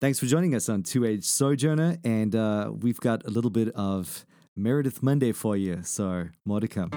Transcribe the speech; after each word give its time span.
Thanks 0.00 0.18
for 0.18 0.24
joining 0.24 0.54
us 0.54 0.70
on 0.70 0.82
Two 0.82 1.04
Age 1.04 1.24
Sojourner, 1.24 1.98
and 2.02 2.34
uh, 2.34 2.72
we've 2.74 2.98
got 3.00 3.22
a 3.26 3.30
little 3.30 3.50
bit 3.50 3.68
of 3.74 4.24
Meredith 4.56 5.02
Monday 5.02 5.30
for 5.30 5.58
you, 5.58 5.80
so 5.82 6.28
more 6.46 6.58
to 6.58 6.66
come. 6.66 6.88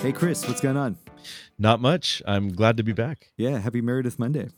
Hey, 0.00 0.12
Chris, 0.12 0.48
what's 0.48 0.62
going 0.62 0.78
on? 0.78 0.96
Not 1.58 1.82
much. 1.82 2.22
I'm 2.26 2.48
glad 2.48 2.78
to 2.78 2.82
be 2.82 2.94
back. 2.94 3.32
Yeah, 3.36 3.58
happy 3.58 3.82
Meredith 3.82 4.18
Monday. 4.18 4.48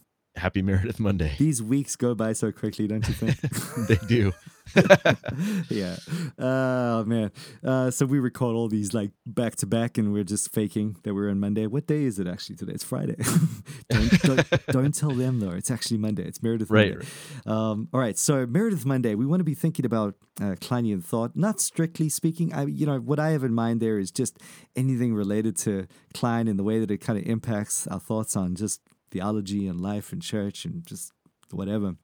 Happy 0.44 0.60
Meredith 0.60 1.00
Monday. 1.00 1.32
These 1.38 1.62
weeks 1.62 1.96
go 1.96 2.14
by 2.14 2.34
so 2.34 2.52
quickly, 2.52 2.86
don't 2.86 3.08
you 3.08 3.14
think? 3.14 3.40
they 3.88 3.96
do. 4.06 4.30
yeah. 5.70 5.96
Oh 6.38 7.02
man. 7.06 7.32
Uh, 7.64 7.90
so 7.90 8.04
we 8.04 8.18
record 8.18 8.54
all 8.54 8.68
these 8.68 8.92
like 8.92 9.12
back 9.24 9.56
to 9.56 9.66
back, 9.66 9.96
and 9.96 10.12
we're 10.12 10.22
just 10.22 10.52
faking 10.52 10.98
that 11.02 11.14
we're 11.14 11.30
on 11.30 11.40
Monday. 11.40 11.66
What 11.66 11.86
day 11.86 12.02
is 12.04 12.18
it 12.18 12.26
actually 12.26 12.56
today? 12.56 12.74
It's 12.74 12.84
Friday. 12.84 13.16
don't, 13.88 14.20
don't, 14.20 14.66
don't, 14.66 14.94
tell 14.94 15.12
them 15.12 15.40
though. 15.40 15.52
It's 15.52 15.70
actually 15.70 15.96
Monday. 15.96 16.24
It's 16.24 16.42
Meredith 16.42 16.70
Monday. 16.70 16.96
Right. 16.96 17.06
Um, 17.46 17.88
all 17.94 18.00
right. 18.00 18.18
So 18.18 18.44
Meredith 18.44 18.84
Monday. 18.84 19.14
We 19.14 19.24
want 19.24 19.40
to 19.40 19.44
be 19.44 19.54
thinking 19.54 19.86
about 19.86 20.14
uh, 20.42 20.56
Klinean 20.60 21.02
thought, 21.02 21.34
not 21.34 21.58
strictly 21.58 22.10
speaking. 22.10 22.52
I, 22.52 22.66
you 22.66 22.84
know, 22.84 22.98
what 22.98 23.18
I 23.18 23.30
have 23.30 23.44
in 23.44 23.54
mind 23.54 23.80
there 23.80 23.98
is 23.98 24.10
just 24.10 24.38
anything 24.76 25.14
related 25.14 25.56
to 25.60 25.86
Kline 26.12 26.48
and 26.48 26.58
the 26.58 26.64
way 26.64 26.80
that 26.80 26.90
it 26.90 26.98
kind 26.98 27.18
of 27.18 27.24
impacts 27.24 27.86
our 27.86 27.98
thoughts 28.00 28.36
on 28.36 28.56
just 28.56 28.82
theology 29.14 29.66
and 29.66 29.80
life 29.80 30.12
and 30.12 30.20
church 30.20 30.64
and 30.66 30.86
just 30.86 31.12
whatever. 31.50 31.94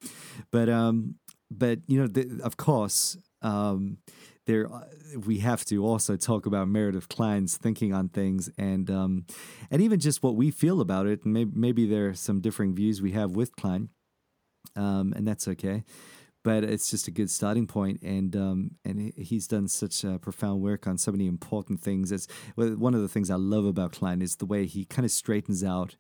But 0.51 0.69
um, 0.69 1.17
but 1.51 1.81
you 1.87 2.01
know, 2.01 2.07
the, 2.07 2.41
of 2.43 2.57
course, 2.57 3.19
um, 3.43 3.99
there 4.47 4.73
uh, 4.73 4.85
we 5.27 5.39
have 5.39 5.65
to 5.67 5.85
also 5.85 6.17
talk 6.17 6.47
about 6.47 6.69
Meredith 6.69 7.09
Kline's 7.09 7.57
thinking 7.57 7.93
on 7.93 8.09
things 8.09 8.51
and 8.57 8.91
um, 8.91 9.27
and 9.71 9.83
even 9.83 9.99
just 10.01 10.23
what 10.23 10.37
we 10.37 10.51
feel 10.51 10.81
about 10.81 11.07
it. 11.07 11.25
And 11.25 11.35
maybe 11.35 11.53
maybe 11.55 11.87
there 11.87 12.09
are 12.09 12.15
some 12.15 12.41
differing 12.41 12.75
views 12.75 13.03
we 13.03 13.13
have 13.13 13.33
with 13.33 13.55
Kline, 13.57 13.89
um, 14.77 15.13
and 15.17 15.27
that's 15.27 15.49
okay. 15.49 15.85
But 16.43 16.65
it's 16.65 16.91
just 16.91 17.07
a 17.07 17.11
good 17.11 17.29
starting 17.29 17.67
point, 17.67 18.01
and 18.03 18.35
um, 18.35 18.71
and 18.83 19.13
he's 19.15 19.47
done 19.47 19.69
such 19.69 20.05
uh, 20.07 20.17
profound 20.19 20.63
work 20.63 20.87
on 20.87 20.97
so 20.97 21.13
many 21.13 21.27
important 21.27 21.81
things. 21.81 22.13
It's 22.13 22.29
one 22.57 22.95
of 22.95 23.03
the 23.03 23.09
things 23.09 23.31
I 23.31 23.35
love 23.35 23.67
about 23.67 23.93
Klein 23.93 24.23
is 24.23 24.37
the 24.37 24.47
way 24.47 24.65
he 24.65 24.87
kind 24.87 25.05
of 25.05 25.11
straightens 25.11 25.63
out 25.63 25.97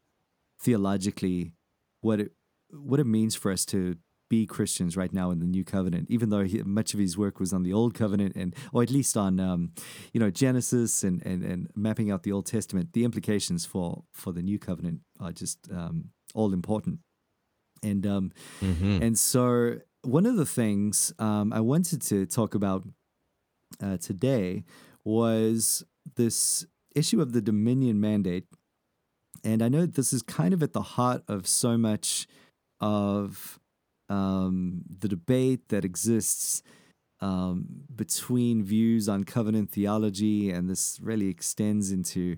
theologically 0.60 1.52
what 2.00 2.20
it 2.20 2.32
what 2.70 3.00
it 3.00 3.06
means 3.06 3.34
for 3.34 3.50
us 3.50 3.64
to 3.66 3.96
be 4.30 4.46
Christians 4.46 4.96
right 4.96 5.12
now 5.12 5.32
in 5.32 5.40
the 5.40 5.46
New 5.46 5.64
Covenant, 5.64 6.06
even 6.08 6.30
though 6.30 6.44
he, 6.44 6.62
much 6.62 6.94
of 6.94 7.00
his 7.00 7.18
work 7.18 7.40
was 7.40 7.52
on 7.52 7.64
the 7.64 7.72
Old 7.72 7.94
Covenant 7.94 8.36
and, 8.36 8.54
or 8.72 8.80
at 8.80 8.90
least 8.90 9.16
on, 9.16 9.40
um, 9.40 9.72
you 10.12 10.20
know, 10.20 10.30
Genesis 10.30 11.02
and, 11.02 11.20
and 11.26 11.42
and 11.42 11.68
mapping 11.74 12.10
out 12.10 12.22
the 12.22 12.32
Old 12.32 12.46
Testament. 12.46 12.92
The 12.92 13.04
implications 13.04 13.66
for 13.66 14.04
for 14.12 14.32
the 14.32 14.42
New 14.42 14.58
Covenant 14.58 15.00
are 15.18 15.32
just 15.32 15.58
um, 15.72 16.10
all 16.32 16.54
important, 16.54 17.00
and 17.82 18.06
um, 18.06 18.32
mm-hmm. 18.62 19.02
and 19.02 19.18
so 19.18 19.78
one 20.02 20.24
of 20.24 20.36
the 20.36 20.46
things 20.46 21.12
um, 21.18 21.52
I 21.52 21.60
wanted 21.60 22.00
to 22.02 22.24
talk 22.24 22.54
about 22.54 22.84
uh, 23.82 23.96
today 23.98 24.64
was 25.04 25.84
this 26.16 26.64
issue 26.94 27.20
of 27.20 27.32
the 27.32 27.40
Dominion 27.40 28.00
mandate 28.00 28.44
and 29.44 29.62
I 29.62 29.68
know 29.68 29.86
this 29.86 30.12
is 30.12 30.22
kind 30.22 30.54
of 30.54 30.62
at 30.62 30.72
the 30.72 30.82
heart 30.82 31.22
of 31.28 31.46
so 31.46 31.76
much 31.76 32.26
of 32.80 33.58
um, 34.08 34.82
the 34.98 35.08
debate 35.08 35.68
that 35.68 35.84
exists 35.84 36.62
um, 37.20 37.66
between 37.94 38.62
views 38.62 39.08
on 39.08 39.24
covenant 39.24 39.70
theology, 39.70 40.50
and 40.50 40.68
this 40.68 40.98
really 41.02 41.28
extends 41.28 41.92
into, 41.92 42.36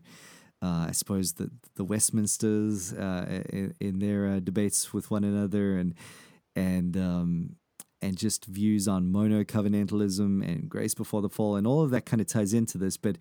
uh, 0.60 0.86
I 0.88 0.92
suppose, 0.92 1.34
the 1.34 1.50
the 1.76 1.84
Westminsters 1.84 2.92
uh, 2.92 3.42
in, 3.48 3.74
in, 3.80 3.98
their 4.00 4.26
uh, 4.26 4.40
debates 4.40 4.92
with 4.92 5.10
one 5.10 5.24
another, 5.24 5.78
and 5.78 5.94
and 6.56 6.96
um, 6.96 7.56
and 8.00 8.16
just 8.18 8.44
views 8.46 8.88
on 8.88 9.10
mono 9.10 9.44
covenantalism 9.44 10.46
and 10.46 10.68
grace 10.68 10.94
before 10.94 11.22
the 11.22 11.30
fall, 11.30 11.56
and 11.56 11.66
all 11.66 11.82
of 11.82 11.90
that 11.90 12.04
kind 12.04 12.20
of 12.20 12.26
ties 12.26 12.52
into 12.52 12.76
this. 12.76 12.96
But 12.96 13.18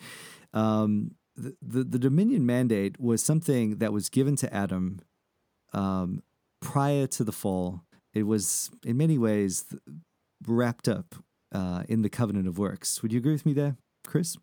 um, 0.54 1.12
the, 1.36 1.84
the, 1.84 2.00
dominion 2.00 2.46
mandate 2.46 3.00
was 3.00 3.24
something 3.24 3.78
that 3.78 3.94
was 3.94 4.10
given 4.10 4.36
to 4.38 4.54
Adam 4.54 5.00
um, 5.74 6.24
prior 6.62 7.08
to 7.08 7.24
the 7.24 7.32
fall. 7.32 7.84
It 8.14 8.24
was, 8.24 8.70
in 8.86 8.98
many 8.98 9.18
ways, 9.18 9.66
wrapped 10.46 10.88
up 10.88 11.16
uh, 11.54 11.84
in 11.88 12.02
the 12.02 12.10
covenant 12.10 12.48
of 12.48 12.58
works. 12.58 13.02
Would 13.02 13.14
you 13.14 13.20
agree 13.20 13.34
with 13.34 13.46
me 13.46 13.54
there, 13.54 13.78
Chris? 14.06 14.38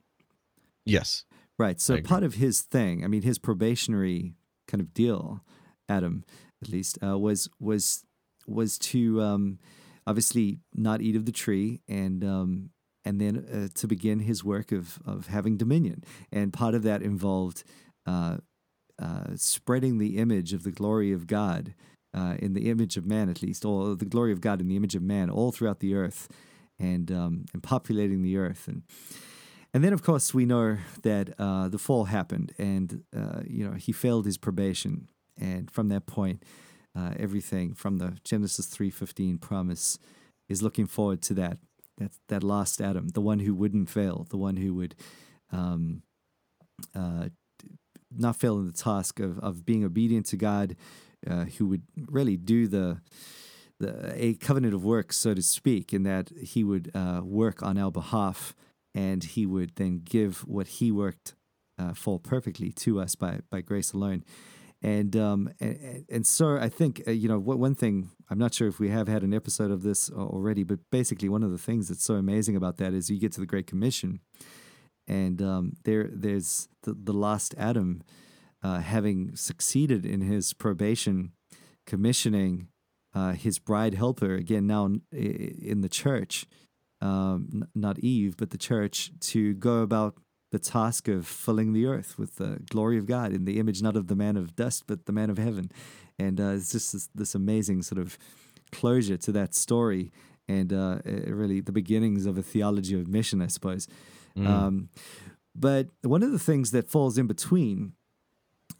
Yes. 0.84 1.24
Right. 1.58 1.80
So 1.80 2.00
part 2.00 2.22
of 2.22 2.34
his 2.34 2.62
thing, 2.62 3.04
I 3.04 3.08
mean, 3.08 3.22
his 3.22 3.38
probationary 3.38 4.34
kind 4.68 4.80
of 4.80 4.94
deal, 4.94 5.40
Adam, 5.88 6.24
at 6.62 6.68
least, 6.68 6.98
uh, 7.02 7.18
was 7.18 7.48
was 7.58 8.04
was 8.46 8.78
to 8.78 9.20
um, 9.20 9.58
obviously 10.06 10.60
not 10.74 11.02
eat 11.02 11.16
of 11.16 11.26
the 11.26 11.32
tree 11.32 11.80
and 11.88 12.24
um, 12.24 12.70
and 13.04 13.20
then 13.20 13.46
uh, 13.52 13.68
to 13.78 13.86
begin 13.86 14.20
his 14.20 14.44
work 14.44 14.72
of, 14.72 14.98
of 15.06 15.28
having 15.28 15.56
dominion. 15.56 16.04
And 16.32 16.52
part 16.52 16.74
of 16.74 16.82
that 16.82 17.02
involved 17.02 17.64
uh, 18.06 18.38
uh, 19.00 19.36
spreading 19.36 19.98
the 19.98 20.18
image 20.18 20.52
of 20.52 20.64
the 20.64 20.72
glory 20.72 21.12
of 21.12 21.26
God, 21.26 21.74
uh, 22.14 22.34
in 22.38 22.54
the 22.54 22.70
image 22.70 22.96
of 22.96 23.06
man 23.06 23.28
at 23.28 23.42
least, 23.42 23.64
or 23.64 23.94
the 23.94 24.04
glory 24.04 24.32
of 24.32 24.40
God 24.40 24.60
in 24.60 24.68
the 24.68 24.76
image 24.76 24.94
of 24.94 25.02
man 25.02 25.30
all 25.30 25.52
throughout 25.52 25.80
the 25.80 25.94
earth 25.94 26.28
and, 26.78 27.12
um, 27.12 27.44
and 27.52 27.62
populating 27.62 28.22
the 28.22 28.36
earth. 28.36 28.66
And, 28.66 28.82
and 29.72 29.84
then, 29.84 29.92
of 29.92 30.02
course, 30.02 30.34
we 30.34 30.46
know 30.46 30.78
that 31.02 31.34
uh, 31.38 31.68
the 31.68 31.78
fall 31.78 32.06
happened 32.06 32.52
and, 32.58 33.04
uh, 33.16 33.42
you 33.46 33.68
know, 33.68 33.74
he 33.74 33.92
failed 33.92 34.24
his 34.26 34.38
probation. 34.38 35.08
And 35.38 35.70
from 35.70 35.88
that 35.88 36.06
point, 36.06 36.42
everything 37.16 37.74
from 37.74 37.98
the 37.98 38.18
Genesis 38.24 38.66
3.15 38.66 39.40
promise 39.40 40.00
is 40.48 40.62
looking 40.62 40.86
forward 40.86 41.22
to 41.22 41.34
that 41.34 41.58
that 41.98 42.12
that 42.28 42.42
last 42.42 42.80
Adam, 42.80 43.08
the 43.08 43.20
one 43.20 43.40
who 43.40 43.54
wouldn't 43.54 43.90
fail, 43.90 44.26
the 44.30 44.36
one 44.36 44.56
who 44.56 44.74
would 44.74 44.94
um, 45.52 46.02
uh, 46.94 47.28
not 48.16 48.36
fail 48.36 48.58
in 48.58 48.66
the 48.66 48.72
task 48.72 49.20
of 49.20 49.38
of 49.40 49.64
being 49.64 49.84
obedient 49.84 50.26
to 50.26 50.36
God, 50.36 50.76
uh, 51.28 51.44
who 51.44 51.66
would 51.66 51.82
really 51.96 52.36
do 52.36 52.66
the 52.66 53.00
the 53.80 54.12
a 54.14 54.34
covenant 54.34 54.74
of 54.74 54.84
works, 54.84 55.16
so 55.16 55.34
to 55.34 55.42
speak, 55.42 55.92
in 55.92 56.02
that 56.02 56.30
he 56.42 56.64
would 56.64 56.90
uh, 56.94 57.20
work 57.22 57.62
on 57.62 57.78
our 57.78 57.90
behalf, 57.90 58.54
and 58.94 59.22
he 59.22 59.46
would 59.46 59.76
then 59.76 60.00
give 60.04 60.46
what 60.46 60.66
he 60.66 60.90
worked 60.90 61.34
uh, 61.78 61.92
for 61.94 62.18
perfectly 62.18 62.72
to 62.72 63.00
us 63.00 63.14
by 63.14 63.40
by 63.50 63.60
grace 63.60 63.92
alone. 63.92 64.24
And 64.82 65.16
um 65.16 65.50
and, 65.60 66.04
and 66.08 66.26
so 66.26 66.56
I 66.56 66.68
think 66.68 67.02
uh, 67.06 67.10
you 67.10 67.28
know 67.28 67.38
one 67.38 67.74
thing 67.74 68.10
I'm 68.30 68.38
not 68.38 68.54
sure 68.54 68.68
if 68.68 68.78
we 68.78 68.90
have 68.90 69.08
had 69.08 69.22
an 69.22 69.32
episode 69.32 69.70
of 69.70 69.82
this 69.82 70.10
already, 70.10 70.62
but 70.62 70.80
basically 70.90 71.28
one 71.28 71.42
of 71.42 71.50
the 71.50 71.58
things 71.58 71.88
that's 71.88 72.04
so 72.04 72.14
amazing 72.14 72.56
about 72.56 72.76
that 72.76 72.92
is 72.92 73.08
you 73.08 73.18
get 73.18 73.32
to 73.32 73.40
the 73.40 73.46
Great 73.46 73.66
Commission, 73.66 74.20
and 75.06 75.40
um, 75.40 75.72
there 75.84 76.10
there's 76.12 76.68
the, 76.82 76.92
the 76.92 77.14
last 77.14 77.54
Adam 77.56 78.02
uh, 78.62 78.80
having 78.80 79.34
succeeded 79.34 80.04
in 80.04 80.20
his 80.20 80.52
probation, 80.52 81.32
commissioning 81.86 82.68
uh, 83.14 83.32
his 83.32 83.58
bride 83.58 83.94
helper 83.94 84.34
again 84.34 84.66
now 84.66 84.90
in 85.12 85.80
the 85.80 85.88
church, 85.88 86.46
um, 87.00 87.66
not 87.74 87.98
Eve 88.00 88.36
but 88.36 88.50
the 88.50 88.58
church 88.58 89.12
to 89.20 89.54
go 89.54 89.78
about 89.78 90.16
the 90.50 90.58
task 90.58 91.08
of 91.08 91.26
filling 91.26 91.72
the 91.72 91.86
earth 91.86 92.18
with 92.18 92.36
the 92.36 92.60
glory 92.70 92.96
of 92.98 93.06
God 93.06 93.32
in 93.32 93.44
the 93.44 93.58
image 93.58 93.82
not 93.82 93.96
of 93.96 94.06
the 94.08 94.16
man 94.16 94.36
of 94.36 94.56
dust, 94.56 94.84
but 94.86 95.06
the 95.06 95.12
man 95.12 95.30
of 95.30 95.38
heaven. 95.38 95.70
And 96.18 96.40
uh, 96.40 96.50
it's 96.50 96.72
just 96.72 96.92
this, 96.92 97.08
this, 97.14 97.34
amazing 97.34 97.82
sort 97.82 98.00
of 98.00 98.18
closure 98.72 99.16
to 99.18 99.32
that 99.32 99.54
story 99.54 100.10
and 100.48 100.72
uh, 100.72 100.98
really 101.04 101.60
the 101.60 101.72
beginnings 101.72 102.26
of 102.26 102.38
a 102.38 102.42
theology 102.42 102.98
of 102.98 103.06
mission, 103.06 103.42
I 103.42 103.48
suppose. 103.48 103.86
Mm. 104.36 104.46
Um, 104.46 104.88
but 105.54 105.88
one 106.02 106.22
of 106.22 106.32
the 106.32 106.38
things 106.38 106.70
that 106.70 106.88
falls 106.88 107.18
in 107.18 107.26
between 107.26 107.92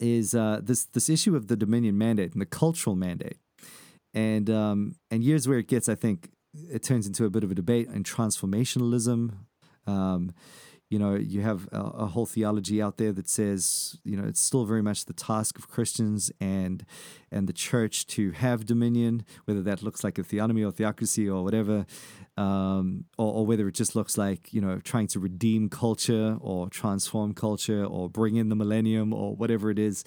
is 0.01 0.35
uh, 0.35 0.61
this 0.63 0.85
this 0.85 1.09
issue 1.09 1.35
of 1.35 1.49
the 1.49 1.57
dominion 1.57 1.99
mandate 1.99 2.33
and 2.33 2.41
the 2.41 2.47
cultural 2.47 2.97
mandate. 2.97 3.39
And 4.15 4.49
um, 4.49 4.97
and 5.11 5.23
here's 5.23 5.47
where 5.49 5.59
it 5.59 5.69
gets, 5.69 5.89
I 5.89 5.95
think, 5.95 6.31
it 6.55 6.83
turns 6.83 7.07
into 7.07 7.25
a 7.25 7.31
bit 7.31 7.45
of 7.45 7.51
a 7.51 7.55
debate 7.55 7.89
in 7.89 8.05
transformationalism. 8.05 9.35
Um, 9.87 10.33
you 10.91 10.99
know, 10.99 11.15
you 11.15 11.43
have 11.43 11.69
a, 11.71 11.81
a, 11.81 12.07
whole 12.07 12.25
theology 12.25 12.81
out 12.81 12.97
there 12.97 13.13
that 13.13 13.29
says, 13.29 13.99
you 14.05 14.17
know, 14.17 14.27
it's 14.27 14.41
still 14.41 14.65
very 14.65 14.83
much 14.83 15.05
the 15.05 15.13
task 15.13 15.59
of 15.59 15.69
Christians 15.69 16.33
and 16.41 16.85
and 17.31 17.47
the 17.47 17.53
church 17.53 18.07
to 18.07 18.31
have 18.31 18.65
dominion, 18.65 19.25
whether 19.45 19.61
that 19.63 19.83
looks 19.83 20.03
like 20.03 20.19
a 20.19 20.23
theonomy 20.23 20.67
or 20.67 20.73
theocracy 20.73 21.29
or 21.29 21.45
whatever, 21.45 21.85
um, 22.39 23.05
or, 23.19 23.35
or, 23.35 23.47
whether 23.47 23.69
it 23.69 23.75
just 23.75 23.95
looks 23.95 24.17
like 24.17 24.51
you 24.53 24.63
know 24.63 24.79
trying 24.79 25.09
to 25.09 25.21
redeem 25.21 25.69
culture 25.69 26.39
or 26.41 26.71
transform 26.71 27.35
culture 27.35 27.85
or 27.85 28.09
bring 28.09 28.37
in 28.37 28.49
the 28.49 28.57
millennium 28.57 29.13
or 29.13 29.37
whatever 29.37 29.71
it 29.71 29.79
is. 29.79 30.05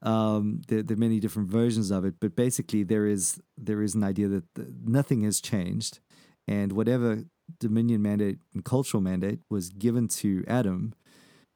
Um, 0.00 0.62
there, 0.68 0.82
there, 0.82 0.96
are 0.96 1.00
many 1.00 1.20
different 1.20 1.50
versions 1.50 1.90
of 1.90 2.04
it, 2.06 2.14
but 2.18 2.34
basically 2.34 2.82
there 2.82 3.06
is 3.06 3.40
there 3.58 3.82
is 3.82 3.94
an 3.94 4.04
idea 4.04 4.28
that 4.28 4.44
nothing 4.86 5.22
has 5.24 5.40
changed 5.40 6.00
and 6.46 6.72
whatever 6.72 7.24
dominion 7.58 8.02
mandate 8.02 8.38
and 8.52 8.64
cultural 8.64 9.00
mandate 9.00 9.40
was 9.50 9.70
given 9.70 10.08
to 10.08 10.44
Adam 10.46 10.94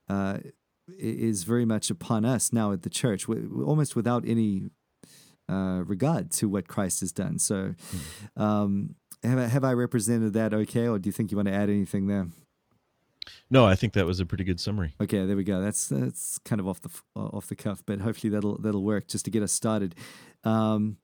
uh, 0.09 0.39
is 0.99 1.45
very 1.45 1.65
much 1.65 1.91
upon 1.91 2.25
us 2.25 2.53
now 2.53 2.73
at 2.73 2.83
the 2.83 2.91
church, 2.91 3.29
almost 3.29 3.95
without 3.95 4.25
any 4.27 4.71
uh, 5.49 5.83
regard 5.85 6.31
to 6.31 6.49
what 6.49 6.69
Christ 6.69 7.01
has 7.01 7.13
done. 7.13 7.39
So, 7.39 7.75
um, 8.37 8.95
have 9.23 9.39
I, 9.39 9.47
have 9.47 9.65
I 9.65 9.73
represented 9.73 10.33
that 10.35 10.55
okay, 10.55 10.87
or 10.87 10.99
do 10.99 11.09
you 11.09 11.13
think 11.13 11.31
you 11.31 11.37
want 11.37 11.49
to 11.49 11.55
add 11.55 11.69
anything 11.69 12.07
there? 12.07 12.29
No, 13.51 13.67
I 13.67 13.75
think 13.75 13.93
that 13.95 14.07
was 14.07 14.21
a 14.21 14.27
pretty 14.27 14.45
good 14.45 14.61
summary. 14.61 14.95
Okay, 15.01 15.25
there 15.27 15.37
we 15.37 15.45
go. 15.45 15.61
That's 15.61 15.89
that's 15.89 16.39
kind 16.39 16.61
of 16.61 16.69
off 16.69 16.81
the 16.81 16.91
off 17.15 17.47
the 17.47 17.57
cuff, 17.57 17.83
but 17.85 18.01
hopefully 18.01 18.31
that'll 18.31 18.59
that'll 18.59 18.85
work 18.85 19.09
just 19.09 19.25
to 19.27 19.31
get 19.31 19.43
us 19.43 19.53
started. 19.53 19.95
Um, 20.45 20.99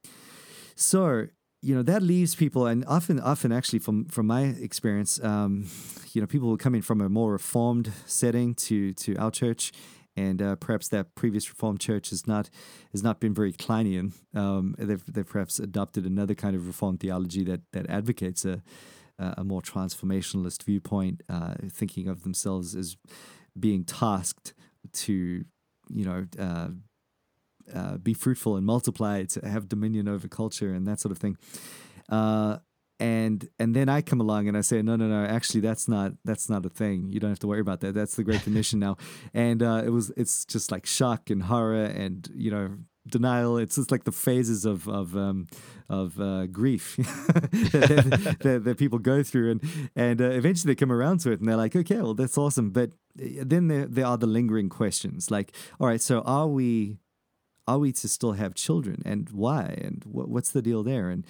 so 0.75 1.26
you 1.64 1.75
know 1.75 1.82
that 1.82 2.02
leaves 2.02 2.34
people, 2.34 2.66
and 2.66 2.84
often 2.87 3.19
often 3.19 3.50
actually 3.50 3.78
from 3.78 4.05
from 4.06 4.26
my 4.26 4.43
experience, 4.43 5.22
um, 5.25 5.66
you 6.12 6.20
know, 6.20 6.26
people 6.26 6.56
coming 6.58 6.82
from 6.82 7.00
a 7.00 7.08
more 7.08 7.32
reformed 7.32 7.90
setting 8.06 8.55
to 8.66 8.93
to 8.93 9.16
our 9.16 9.31
church, 9.31 9.72
and 10.14 10.43
uh, 10.43 10.56
perhaps 10.56 10.88
that 10.88 11.14
previous 11.14 11.49
Reformed 11.49 11.81
church 11.81 12.11
has 12.11 12.26
not 12.26 12.50
has 12.93 13.02
not 13.02 13.19
been 13.19 13.32
very 13.32 13.52
Klinean. 13.52 14.12
Um, 14.34 14.75
they've 14.78 15.05
they've 15.06 15.26
perhaps 15.26 15.58
adopted 15.58 16.05
another 16.05 16.34
kind 16.34 16.55
of 16.55 16.66
Reformed 16.66 17.00
theology 17.00 17.44
that 17.44 17.62
that 17.72 17.88
advocates 17.88 18.44
a 18.44 18.62
a 19.19 19.44
more 19.44 19.62
transformationalist 19.62 20.64
viewpoint, 20.64 21.22
uh, 21.28 21.55
thinking 21.70 22.08
of 22.08 22.25
themselves 22.25 22.75
as 22.75 22.96
being 23.58 23.84
tasked 23.84 24.55
to, 24.93 25.44
you 25.88 26.05
know, 26.05 26.26
uh, 26.38 26.69
uh, 27.72 27.96
be 27.99 28.14
fruitful 28.14 28.56
and 28.56 28.66
multiply, 28.66 29.25
to 29.25 29.49
have 29.49 29.69
dominion 29.69 30.08
over 30.08 30.28
culture 30.28 30.72
and 30.72 30.87
that 30.87 31.00
sort 31.00 31.12
of 31.12 31.19
thing. 31.19 31.37
Uh, 32.08 32.58
and 33.00 33.49
and 33.58 33.75
then 33.75 33.88
I 33.88 34.02
come 34.02 34.20
along 34.20 34.49
and 34.49 34.56
I 34.56 34.61
say, 34.61 34.81
no, 34.81 34.96
no, 34.96 35.06
no, 35.08 35.25
actually, 35.25 35.61
that's 35.61 35.88
not 35.88 36.12
that's 36.25 36.49
not 36.49 36.64
a 36.64 36.69
thing. 36.69 37.12
You 37.12 37.20
don't 37.20 37.31
have 37.31 37.40
to 37.40 37.46
worry 37.46 37.61
about 37.61 37.81
that. 37.81 37.94
That's 37.94 38.14
the 38.14 38.25
Great 38.25 38.43
Commission 38.44 38.78
now. 38.78 38.96
And 39.32 39.62
uh, 39.62 39.82
it 39.84 39.90
was 39.90 40.11
it's 40.16 40.44
just 40.44 40.70
like 40.70 40.87
shock 40.87 41.31
and 41.31 41.43
horror 41.43 41.84
and 41.84 42.28
you 42.34 42.50
know 42.50 42.76
denial. 43.06 43.58
It's 43.58 43.76
just 43.76 43.90
like 43.90 44.05
the 44.05 44.12
phases 44.12 44.64
of 44.64 44.88
of 44.88 45.17
um, 45.17 45.49
of 45.88 46.20
uh, 46.20 46.46
grief 46.46 46.96
that, 46.96 48.37
that, 48.40 48.64
that, 48.64 48.78
people 48.78 48.99
go 48.99 49.22
through, 49.22 49.50
and 49.52 49.90
and 49.96 50.20
uh, 50.20 50.31
eventually 50.31 50.72
they 50.72 50.76
come 50.76 50.93
around 50.93 51.20
to 51.20 51.32
it, 51.32 51.40
and 51.40 51.49
they're 51.49 51.56
like, 51.56 51.76
okay, 51.76 51.96
well, 51.96 52.14
that's 52.14 52.38
awesome. 52.38 52.70
But 52.70 52.90
uh, 53.20 53.43
then 53.44 53.69
there 53.69 53.87
there 53.87 54.06
are 54.06 54.17
the 54.17 54.26
lingering 54.26 54.69
questions, 54.69 55.31
like, 55.31 55.55
all 55.78 55.87
right, 55.87 56.00
so 56.00 56.20
are 56.22 56.46
we 56.46 56.99
are 57.66 57.78
we 57.78 57.93
to 57.93 58.08
still 58.08 58.32
have 58.32 58.55
children, 58.55 59.02
and 59.05 59.31
why, 59.31 59.78
and 59.81 60.05
wh- 60.05 60.28
what's 60.28 60.52
the 60.52 60.62
deal 60.62 60.82
there, 60.82 61.08
and 61.11 61.26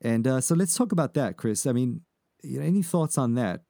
and 0.00 0.26
uh, 0.26 0.40
so 0.40 0.54
let's 0.54 0.76
talk 0.76 0.92
about 0.92 1.14
that, 1.14 1.36
Chris. 1.36 1.66
I 1.66 1.72
mean, 1.72 2.02
you 2.42 2.60
know, 2.60 2.66
any 2.66 2.82
thoughts 2.82 3.18
on 3.18 3.34
that? 3.34 3.62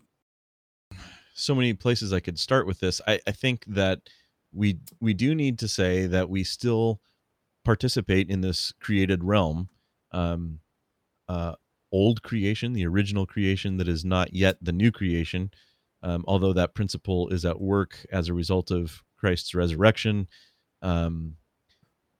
So 1.34 1.54
many 1.54 1.72
places 1.72 2.12
I 2.12 2.20
could 2.20 2.38
start 2.38 2.66
with 2.66 2.80
this. 2.80 3.00
I, 3.06 3.20
I 3.26 3.32
think 3.32 3.64
that 3.66 4.00
we 4.52 4.78
we 5.00 5.14
do 5.14 5.34
need 5.34 5.58
to 5.58 5.68
say 5.68 6.06
that 6.06 6.28
we 6.28 6.44
still 6.44 7.00
participate 7.64 8.28
in 8.30 8.40
this 8.40 8.72
created 8.80 9.22
realm 9.22 9.68
um, 10.12 10.60
uh, 11.28 11.54
old 11.92 12.22
creation 12.22 12.72
the 12.72 12.86
original 12.86 13.26
creation 13.26 13.76
that 13.76 13.88
is 13.88 14.04
not 14.04 14.32
yet 14.32 14.56
the 14.60 14.72
new 14.72 14.90
creation 14.90 15.50
um, 16.02 16.24
although 16.26 16.52
that 16.52 16.74
principle 16.74 17.28
is 17.28 17.44
at 17.44 17.60
work 17.60 18.06
as 18.12 18.28
a 18.28 18.34
result 18.34 18.70
of 18.70 19.02
christ's 19.18 19.54
resurrection 19.54 20.26
um, 20.82 21.36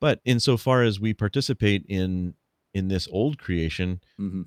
but 0.01 0.21
insofar 0.25 0.83
as 0.83 1.01
we 1.01 1.15
participate 1.15 1.85
in 1.89 2.35
in 2.75 2.89
this 2.89 3.09
old 3.11 3.39
creation 3.39 4.01
mm-hmm. 4.21 4.43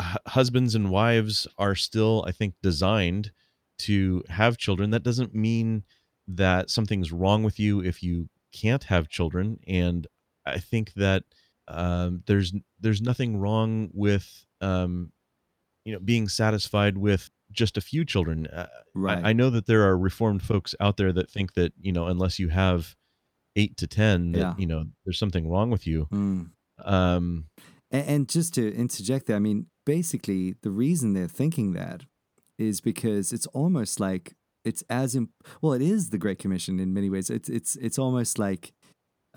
h- 0.00 0.16
husbands 0.26 0.74
and 0.74 0.90
wives 0.90 1.46
are 1.58 1.74
still 1.74 2.24
i 2.26 2.32
think 2.32 2.54
designed 2.62 3.32
to 3.78 4.22
have 4.28 4.56
children 4.56 4.90
that 4.90 5.02
doesn't 5.02 5.34
mean 5.34 5.84
that 6.28 6.70
something's 6.70 7.12
wrong 7.12 7.42
with 7.42 7.58
you 7.58 7.80
if 7.80 8.02
you 8.02 8.28
can't 8.52 8.84
have 8.84 9.08
children 9.08 9.60
and 9.66 10.06
I 10.46 10.58
think 10.58 10.94
that 10.94 11.24
um, 11.68 12.22
there's 12.26 12.54
there's 12.80 13.02
nothing 13.02 13.38
wrong 13.38 13.90
with 13.92 14.44
um, 14.60 15.12
you 15.84 15.92
know 15.92 15.98
being 15.98 16.28
satisfied 16.28 16.96
with 16.96 17.30
just 17.52 17.76
a 17.76 17.80
few 17.80 18.04
children. 18.04 18.46
Uh, 18.46 18.66
right. 18.94 19.24
I, 19.24 19.30
I, 19.30 19.32
know 19.32 19.50
that 19.50 19.66
there 19.66 19.88
are 19.88 19.96
reformed 19.96 20.42
folks 20.42 20.74
out 20.80 20.96
there 20.96 21.12
that 21.12 21.30
think 21.30 21.54
that 21.54 21.72
you 21.80 21.92
know 21.92 22.06
unless 22.06 22.38
you 22.38 22.48
have 22.48 22.94
eight 23.56 23.76
to 23.78 23.86
ten, 23.86 24.32
that 24.32 24.38
yeah. 24.38 24.54
you 24.58 24.66
know 24.66 24.84
there's 25.04 25.18
something 25.18 25.48
wrong 25.48 25.70
with 25.70 25.86
you. 25.86 26.06
Mm. 26.12 26.50
Um, 26.84 27.46
and, 27.90 28.08
and 28.08 28.28
just 28.28 28.54
to 28.54 28.74
interject 28.74 29.26
there, 29.26 29.36
I 29.36 29.40
mean, 29.40 29.66
basically 29.84 30.54
the 30.62 30.70
reason 30.70 31.14
they're 31.14 31.28
thinking 31.28 31.72
that 31.72 32.02
is 32.58 32.80
because 32.80 33.32
it's 33.32 33.46
almost 33.48 34.00
like 34.00 34.34
it's 34.64 34.82
as 34.90 35.14
imp- 35.14 35.30
well. 35.62 35.72
It 35.72 35.82
is 35.82 36.10
the 36.10 36.18
Great 36.18 36.38
Commission 36.38 36.80
in 36.80 36.92
many 36.92 37.08
ways. 37.08 37.30
It's 37.30 37.48
it's 37.48 37.76
it's 37.76 37.98
almost 37.98 38.38
like 38.38 38.72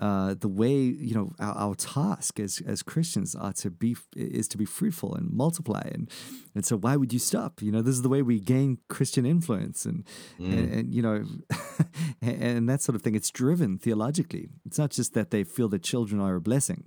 uh, 0.00 0.34
the 0.34 0.48
way 0.48 0.72
you 0.72 1.14
know 1.14 1.32
our, 1.38 1.54
our, 1.54 1.74
task 1.74 2.40
as 2.40 2.62
as 2.66 2.82
Christians 2.82 3.34
are 3.34 3.52
to 3.54 3.70
be 3.70 3.96
is 4.16 4.48
to 4.48 4.56
be 4.56 4.64
fruitful 4.64 5.14
and 5.14 5.30
multiply. 5.30 5.82
And 5.92 6.10
and 6.54 6.64
so 6.64 6.76
why 6.76 6.96
would 6.96 7.12
you 7.12 7.18
stop? 7.18 7.60
You 7.60 7.70
know 7.70 7.82
this 7.82 7.94
is 7.94 8.02
the 8.02 8.08
way 8.08 8.22
we 8.22 8.40
gain 8.40 8.78
Christian 8.88 9.26
influence 9.26 9.84
and 9.84 10.04
mm. 10.38 10.52
and, 10.52 10.72
and, 10.72 10.94
you 10.94 11.02
know 11.02 11.24
and, 12.22 12.42
and, 12.42 12.68
that 12.68 12.80
sort 12.80 12.96
of 12.96 13.02
thing. 13.02 13.14
It's 13.14 13.30
driven 13.30 13.78
theologically. 13.78 14.48
It's 14.64 14.78
not 14.78 14.90
just 14.90 15.12
that 15.14 15.30
they 15.30 15.44
feel 15.44 15.68
that 15.68 15.82
children 15.82 16.20
are 16.20 16.34
a 16.36 16.40
blessing. 16.40 16.84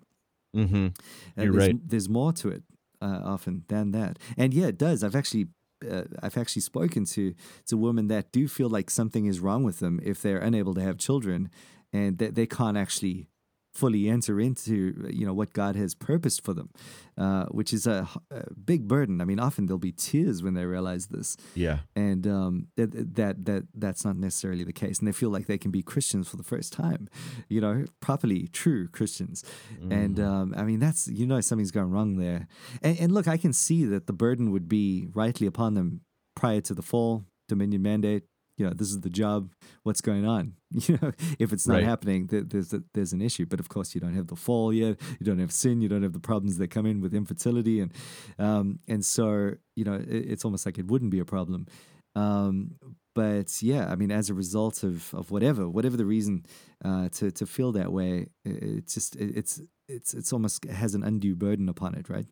Mm-hmm. 0.55 0.87
You're 1.41 1.51
there's, 1.51 1.55
right. 1.55 1.89
there's 1.89 2.09
more 2.09 2.33
to 2.33 2.49
it 2.49 2.63
uh, 3.01 3.21
often 3.23 3.63
than 3.67 3.91
that. 3.91 4.17
And 4.37 4.53
yeah 4.53 4.67
it 4.67 4.77
does. 4.79 5.03
I've 5.03 5.15
actually 5.15 5.47
uh, 5.89 6.03
I've 6.21 6.37
actually 6.37 6.63
spoken 6.63 7.05
to 7.05 7.35
to 7.67 7.77
women 7.77 8.07
that 8.07 8.31
do 8.31 8.47
feel 8.47 8.69
like 8.69 8.89
something 8.89 9.27
is 9.27 9.39
wrong 9.39 9.63
with 9.63 9.79
them 9.79 9.99
if 10.03 10.21
they're 10.21 10.39
unable 10.39 10.73
to 10.73 10.81
have 10.81 10.97
children 10.97 11.51
and 11.93 12.17
that 12.17 12.35
they 12.35 12.45
can't 12.45 12.77
actually 12.77 13.27
fully 13.73 14.07
enter 14.07 14.39
into 14.39 15.09
you 15.09 15.25
know 15.25 15.33
what 15.33 15.51
God 15.51 15.75
has 15.75 15.95
purposed 15.95 16.43
for 16.43 16.53
them, 16.53 16.69
uh, 17.17 17.45
which 17.45 17.73
is 17.73 17.87
a, 17.87 18.07
a, 18.29 18.53
big 18.53 18.87
burden. 18.87 19.19
I 19.19 19.25
mean, 19.25 19.39
often 19.39 19.65
there'll 19.65 19.79
be 19.79 19.91
tears 19.91 20.43
when 20.43 20.53
they 20.53 20.65
realize 20.65 21.07
this. 21.07 21.37
Yeah, 21.55 21.79
and 21.95 22.25
um, 22.27 22.67
that 22.77 23.15
that 23.15 23.45
that 23.45 23.63
that's 23.73 24.05
not 24.05 24.17
necessarily 24.17 24.63
the 24.63 24.73
case, 24.73 24.99
and 24.99 25.07
they 25.07 25.11
feel 25.11 25.29
like 25.29 25.47
they 25.47 25.57
can 25.57 25.71
be 25.71 25.81
Christians 25.81 26.27
for 26.27 26.37
the 26.37 26.43
first 26.43 26.71
time, 26.71 27.09
you 27.49 27.59
know, 27.59 27.85
properly 27.99 28.47
true 28.47 28.87
Christians. 28.87 29.43
Mm. 29.81 29.91
And 29.91 30.19
um, 30.19 30.53
I 30.55 30.63
mean, 30.63 30.79
that's 30.79 31.07
you 31.07 31.25
know 31.25 31.41
something's 31.41 31.71
gone 31.71 31.91
wrong 31.91 32.17
there. 32.17 32.47
And, 32.81 32.99
and 32.99 33.11
look, 33.11 33.27
I 33.27 33.37
can 33.37 33.53
see 33.53 33.85
that 33.85 34.07
the 34.07 34.13
burden 34.13 34.51
would 34.51 34.69
be 34.69 35.07
rightly 35.13 35.47
upon 35.47 35.73
them 35.73 36.01
prior 36.35 36.61
to 36.61 36.73
the 36.73 36.81
fall 36.81 37.25
Dominion 37.47 37.81
mandate 37.81 38.23
you 38.57 38.65
know 38.65 38.73
this 38.73 38.89
is 38.89 39.01
the 39.01 39.09
job 39.09 39.51
what's 39.83 40.01
going 40.01 40.25
on? 40.25 40.53
You 40.87 40.97
know 40.99 41.11
if 41.37 41.53
it's 41.53 41.67
not 41.67 41.75
right. 41.75 41.83
happening 41.83 42.27
there's 42.31 42.73
a, 42.73 42.81
there's 42.95 43.13
an 43.13 43.21
issue. 43.21 43.45
But 43.45 43.59
of 43.59 43.69
course 43.69 43.93
you 43.93 44.01
don't 44.01 44.15
have 44.15 44.27
the 44.27 44.35
fall 44.35 44.73
yet. 44.73 44.99
You 45.19 45.25
don't 45.25 45.37
have 45.37 45.51
sin. 45.51 45.81
You 45.81 45.87
don't 45.87 46.01
have 46.01 46.13
the 46.13 46.19
problems 46.19 46.57
that 46.57 46.69
come 46.69 46.87
in 46.87 46.99
with 46.99 47.13
infertility. 47.13 47.79
And 47.79 47.91
um, 48.39 48.79
and 48.87 49.05
so 49.05 49.51
you 49.75 49.83
know 49.83 49.93
it, 49.93 50.07
it's 50.07 50.45
almost 50.45 50.65
like 50.65 50.79
it 50.79 50.87
wouldn't 50.87 51.11
be 51.11 51.19
a 51.19 51.25
problem. 51.25 51.67
Um, 52.15 52.75
but 53.15 53.61
yeah 53.61 53.91
i 53.91 53.95
mean 53.95 54.11
as 54.11 54.31
a 54.31 54.33
result 54.33 54.81
of 54.81 55.13
of 55.13 55.29
whatever 55.29 55.69
whatever 55.69 55.95
the 55.95 56.05
reason 56.05 56.43
uh, 56.83 57.09
to 57.09 57.29
to 57.29 57.45
feel 57.45 57.71
that 57.71 57.91
way 57.91 58.25
it's 58.43 58.95
just 58.95 59.15
it, 59.15 59.37
it's 59.37 59.61
it's 59.87 60.13
it's 60.13 60.33
almost 60.33 60.65
has 60.65 60.95
an 60.95 61.03
undue 61.03 61.35
burden 61.35 61.69
upon 61.69 61.95
it 61.95 62.09
right? 62.09 62.27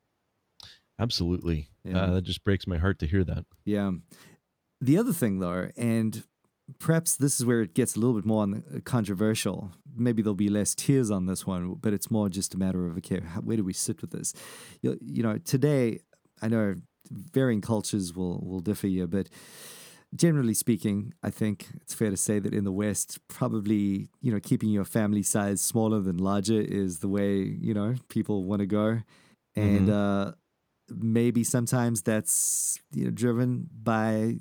Absolutely. 0.99 1.69
Yeah. 1.83 1.97
uh, 1.97 2.13
that 2.13 2.21
just 2.23 2.43
breaks 2.43 2.67
my 2.67 2.77
heart 2.77 2.99
to 2.99 3.07
hear 3.07 3.23
that. 3.23 3.45
Yeah 3.65 3.91
the 4.81 4.97
other 4.97 5.13
thing, 5.13 5.39
though, 5.39 5.69
and 5.77 6.23
perhaps 6.79 7.15
this 7.15 7.39
is 7.39 7.45
where 7.45 7.61
it 7.61 7.73
gets 7.73 7.95
a 7.95 7.99
little 7.99 8.15
bit 8.15 8.25
more 8.25 8.47
controversial. 8.83 9.71
Maybe 9.95 10.21
there'll 10.21 10.35
be 10.35 10.49
less 10.49 10.73
tears 10.73 11.11
on 11.11 11.25
this 11.27 11.45
one, 11.45 11.75
but 11.75 11.93
it's 11.93 12.09
more 12.09 12.29
just 12.29 12.53
a 12.53 12.57
matter 12.57 12.87
of 12.87 12.97
okay, 12.97 13.21
how, 13.21 13.41
where 13.41 13.57
do 13.57 13.63
we 13.63 13.73
sit 13.73 14.01
with 14.01 14.11
this? 14.11 14.33
You, 14.81 14.97
you 15.01 15.23
know, 15.23 15.37
today 15.37 15.99
I 16.41 16.47
know 16.47 16.75
varying 17.11 17.61
cultures 17.61 18.15
will 18.15 18.39
will 18.39 18.61
differ 18.61 18.87
here, 18.87 19.07
but 19.07 19.29
generally 20.15 20.53
speaking, 20.53 21.13
I 21.23 21.29
think 21.29 21.67
it's 21.81 21.93
fair 21.93 22.09
to 22.09 22.17
say 22.17 22.39
that 22.39 22.53
in 22.53 22.63
the 22.63 22.71
West, 22.71 23.19
probably 23.27 24.09
you 24.21 24.31
know 24.31 24.39
keeping 24.39 24.69
your 24.69 24.85
family 24.85 25.23
size 25.23 25.61
smaller 25.61 25.99
than 25.99 26.17
larger 26.17 26.59
is 26.59 26.99
the 26.99 27.09
way 27.09 27.37
you 27.37 27.73
know 27.73 27.95
people 28.09 28.43
want 28.45 28.61
to 28.61 28.65
go, 28.65 28.99
and 29.55 29.89
mm-hmm. 29.89 30.29
uh, 30.29 30.31
maybe 30.99 31.43
sometimes 31.43 32.01
that's 32.01 32.79
you 32.93 33.05
know 33.05 33.11
driven 33.11 33.69
by 33.71 34.35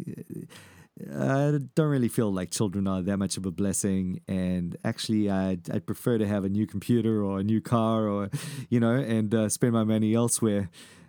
I 1.09 1.59
don't 1.75 1.89
really 1.89 2.09
feel 2.09 2.33
like 2.33 2.51
children 2.51 2.87
are 2.87 3.03
that 3.03 3.17
much 3.17 3.37
of 3.37 3.47
a 3.47 3.51
blessing, 3.51 4.21
and 4.29 4.77
actually, 4.85 5.31
I'd, 5.31 5.71
I'd 5.71 5.87
prefer 5.87 6.19
to 6.19 6.27
have 6.27 6.45
a 6.45 6.49
new 6.49 6.67
computer 6.67 7.25
or 7.25 7.41
a 7.41 7.43
new 7.43 7.61
car, 7.61 8.07
or 8.07 8.31
you 8.69 8.81
know, 8.81 8.95
and 8.95 9.35
uh, 9.35 9.49
spend 9.49 9.73
my 9.73 9.85
money 9.85 10.15
elsewhere. 10.15 10.69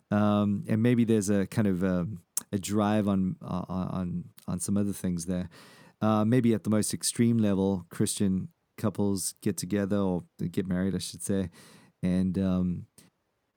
Um, 0.09 0.65
and 0.67 0.83
maybe 0.83 1.03
there's 1.05 1.29
a 1.29 1.47
kind 1.47 1.67
of 1.67 1.83
a, 1.83 1.99
um, 1.99 2.21
a 2.51 2.59
drive 2.59 3.07
on 3.07 3.35
on 3.41 4.25
on 4.47 4.59
some 4.59 4.77
other 4.77 4.93
things 4.93 5.25
there. 5.25 5.49
Uh, 6.01 6.25
maybe 6.25 6.53
at 6.53 6.63
the 6.63 6.69
most 6.69 6.93
extreme 6.93 7.37
level, 7.37 7.85
Christian 7.89 8.49
couples 8.77 9.35
get 9.41 9.57
together 9.57 9.97
or 9.97 10.23
get 10.51 10.67
married, 10.67 10.95
I 10.95 10.99
should 10.99 11.21
say, 11.21 11.49
and 12.01 12.37
um, 12.37 12.85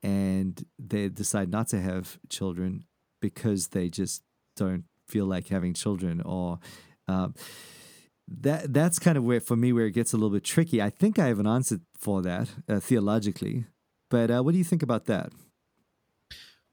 and 0.05 0.65
they 0.79 1.09
decide 1.09 1.51
not 1.51 1.67
to 1.69 1.81
have 1.81 2.19
children 2.29 2.85
because 3.23 3.69
they 3.69 3.89
just 3.89 4.23
don't 4.55 4.85
feel 5.09 5.25
like 5.25 5.49
having 5.49 5.73
children 5.73 6.21
or 6.21 6.59
um, 7.09 7.35
that 8.29 8.73
that's 8.73 8.99
kind 8.99 9.17
of 9.17 9.25
where 9.25 9.41
for 9.41 9.57
me 9.57 9.73
where 9.73 9.87
it 9.87 9.93
gets 9.93 10.13
a 10.13 10.17
little 10.17 10.31
bit 10.31 10.45
tricky. 10.45 10.81
I 10.83 10.91
think 10.91 11.19
I 11.19 11.27
have 11.27 11.41
an 11.41 11.47
answer 11.47 11.81
for 11.99 12.21
that 12.23 12.49
uh, 12.69 12.81
theologically, 12.81 13.65
but 14.11 14.31
uh, 14.31 14.43
what 14.43 14.53
do 14.53 14.59
you 14.59 14.65
think 14.65 14.83
about 14.83 15.07
that? 15.07 15.33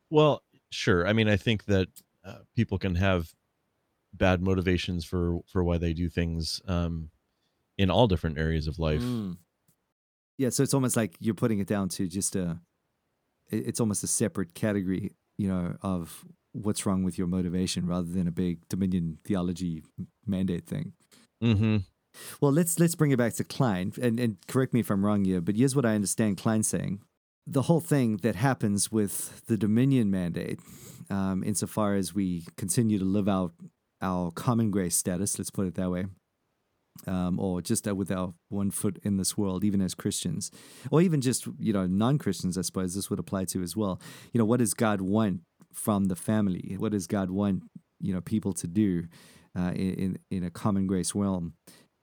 Well, 0.10 0.44
sure. 0.70 1.08
I 1.08 1.14
mean, 1.14 1.30
I 1.30 1.38
think 1.38 1.66
that 1.66 1.88
uh, 2.26 2.40
people 2.54 2.78
can 2.78 2.96
have 2.96 3.34
bad 4.14 4.42
motivations 4.42 5.06
for 5.06 5.40
for 5.48 5.64
why 5.64 5.78
they 5.78 5.94
do 5.94 6.10
things 6.10 6.62
um, 6.68 7.12
in 7.78 7.90
all 7.90 8.08
different 8.08 8.38
areas 8.38 8.68
of 8.68 8.78
life. 8.78 9.02
Mm. 9.02 9.38
Yeah, 10.38 10.50
so 10.50 10.64
it's 10.64 10.74
almost 10.74 10.98
like 10.98 11.16
you're 11.20 11.36
putting 11.36 11.60
it 11.60 11.68
down 11.68 11.88
to 11.90 12.08
just 12.08 12.36
a. 12.36 12.60
It's 13.52 13.80
almost 13.80 14.04
a 14.04 14.08
separate 14.08 14.54
category, 14.54 15.12
you 15.38 15.48
know, 15.48 15.76
of 15.82 16.26
what's 16.54 16.86
wrong 16.86 17.04
with 17.04 17.18
your 17.18 17.28
motivation, 17.28 17.86
rather 17.86 18.08
than 18.08 18.28
a 18.28 18.32
big 18.32 18.68
Dominion 18.70 19.20
theology 19.24 19.84
mandate 20.26 20.66
thing. 20.66 20.94
Mm-hmm. 21.44 21.78
Well, 22.42 22.52
let's 22.52 22.80
let's 22.80 22.96
bring 22.96 23.12
it 23.12 23.18
back 23.18 23.36
to 23.36 23.44
Kline, 23.44 23.94
and, 24.02 24.20
and 24.20 24.38
correct 24.48 24.74
me 24.74 24.82
if 24.82 24.90
I'm 24.90 25.06
wrong 25.06 25.26
here, 25.26 25.42
but 25.42 25.56
here's 25.56 25.76
what 25.76 25.86
I 25.86 25.96
understand 25.96 26.38
Kline 26.38 26.64
saying: 26.64 27.02
the 27.48 27.64
whole 27.64 27.80
thing 27.80 28.18
that 28.18 28.36
happens 28.36 28.92
with 28.92 29.46
the 29.48 29.58
Dominion 29.58 30.12
mandate, 30.12 30.60
um, 31.10 31.44
insofar 31.44 31.96
as 31.96 32.14
we 32.14 32.44
continue 32.58 33.00
to 33.00 33.06
live 33.06 33.30
out 33.30 33.54
our 34.02 34.32
common 34.32 34.72
grace 34.72 34.96
status, 34.96 35.38
let's 35.38 35.52
put 35.52 35.68
it 35.68 35.76
that 35.76 35.90
way, 35.90 36.06
um, 37.08 37.40
or 37.40 37.62
just 37.62 37.86
with 37.92 38.12
our 38.12 38.34
one 38.50 38.72
foot 38.72 39.00
in 39.04 39.18
this 39.18 39.38
world, 39.38 39.64
even 39.64 39.82
as 39.82 39.94
Christians, 39.94 40.52
or 40.92 41.02
even 41.02 41.22
just 41.22 41.48
you 41.60 41.74
know 41.74 41.88
non 41.88 42.18
Christians, 42.18 42.58
I 42.58 42.62
suppose 42.62 42.96
this 42.96 43.10
would 43.10 43.20
apply 43.20 43.46
to 43.46 43.62
as 43.62 43.76
well. 43.76 44.00
You 44.34 44.40
know, 44.40 44.46
what 44.46 44.60
does 44.60 44.74
God 44.74 45.02
want 45.02 45.42
from 45.74 46.06
the 46.06 46.16
family? 46.16 46.76
What 46.78 46.92
does 46.92 47.08
God 47.08 47.30
want 47.30 47.64
you 48.00 48.14
know 48.14 48.22
people 48.22 48.54
to 48.54 48.68
do 48.68 49.06
uh, 49.58 49.72
in 49.72 50.18
in 50.30 50.44
a 50.44 50.50
common 50.50 50.88
grace 50.88 51.16
realm? 51.16 51.54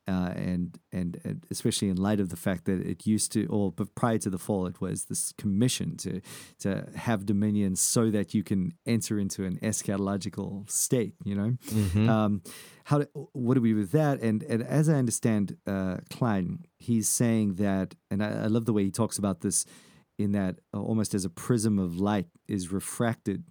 Uh, 0.08 0.32
and, 0.52 0.78
and 0.90 1.20
and 1.24 1.44
especially 1.50 1.88
in 1.90 1.96
light 2.08 2.20
of 2.20 2.28
the 2.30 2.36
fact 2.36 2.64
that 2.64 2.80
it 2.92 3.06
used 3.06 3.30
to, 3.32 3.40
or 3.56 3.70
but 3.70 3.88
prior 3.94 4.18
to 4.18 4.30
the 4.30 4.38
fall, 4.38 4.66
it 4.66 4.80
was 4.80 5.04
this 5.04 5.32
commission 5.42 5.96
to 5.98 6.20
to 6.60 6.70
have 6.96 7.26
dominion 7.26 7.76
so 7.76 8.10
that 8.10 8.32
you 8.34 8.42
can 8.42 8.72
enter 8.86 9.18
into 9.18 9.44
an 9.44 9.58
eschatological 9.60 10.68
state. 10.70 11.14
You 11.24 11.34
know, 11.34 11.50
Mm-hmm. 11.66 12.08
um, 12.08 12.42
how 12.84 12.98
do, 13.00 13.06
what 13.32 13.54
do 13.54 13.60
we 13.60 13.74
with 13.74 13.90
that? 13.92 14.22
And 14.22 14.42
and 14.52 14.62
as 14.62 14.88
I 14.88 14.94
understand 14.94 15.56
uh, 15.66 15.96
Kline, 16.10 16.64
he's 16.78 17.08
saying 17.08 17.56
that, 17.56 17.94
and 18.10 18.22
I, 18.22 18.44
I 18.44 18.48
love 18.48 18.64
the 18.64 18.72
way 18.72 18.84
he 18.84 18.90
talks 18.90 19.18
about 19.18 19.40
this, 19.40 19.66
in 20.18 20.32
that 20.32 20.54
uh, 20.74 20.80
almost 20.80 21.14
as 21.14 21.24
a 21.26 21.30
prism 21.30 21.78
of 21.78 22.00
light 22.00 22.28
is 22.46 22.72
refracted. 22.72 23.42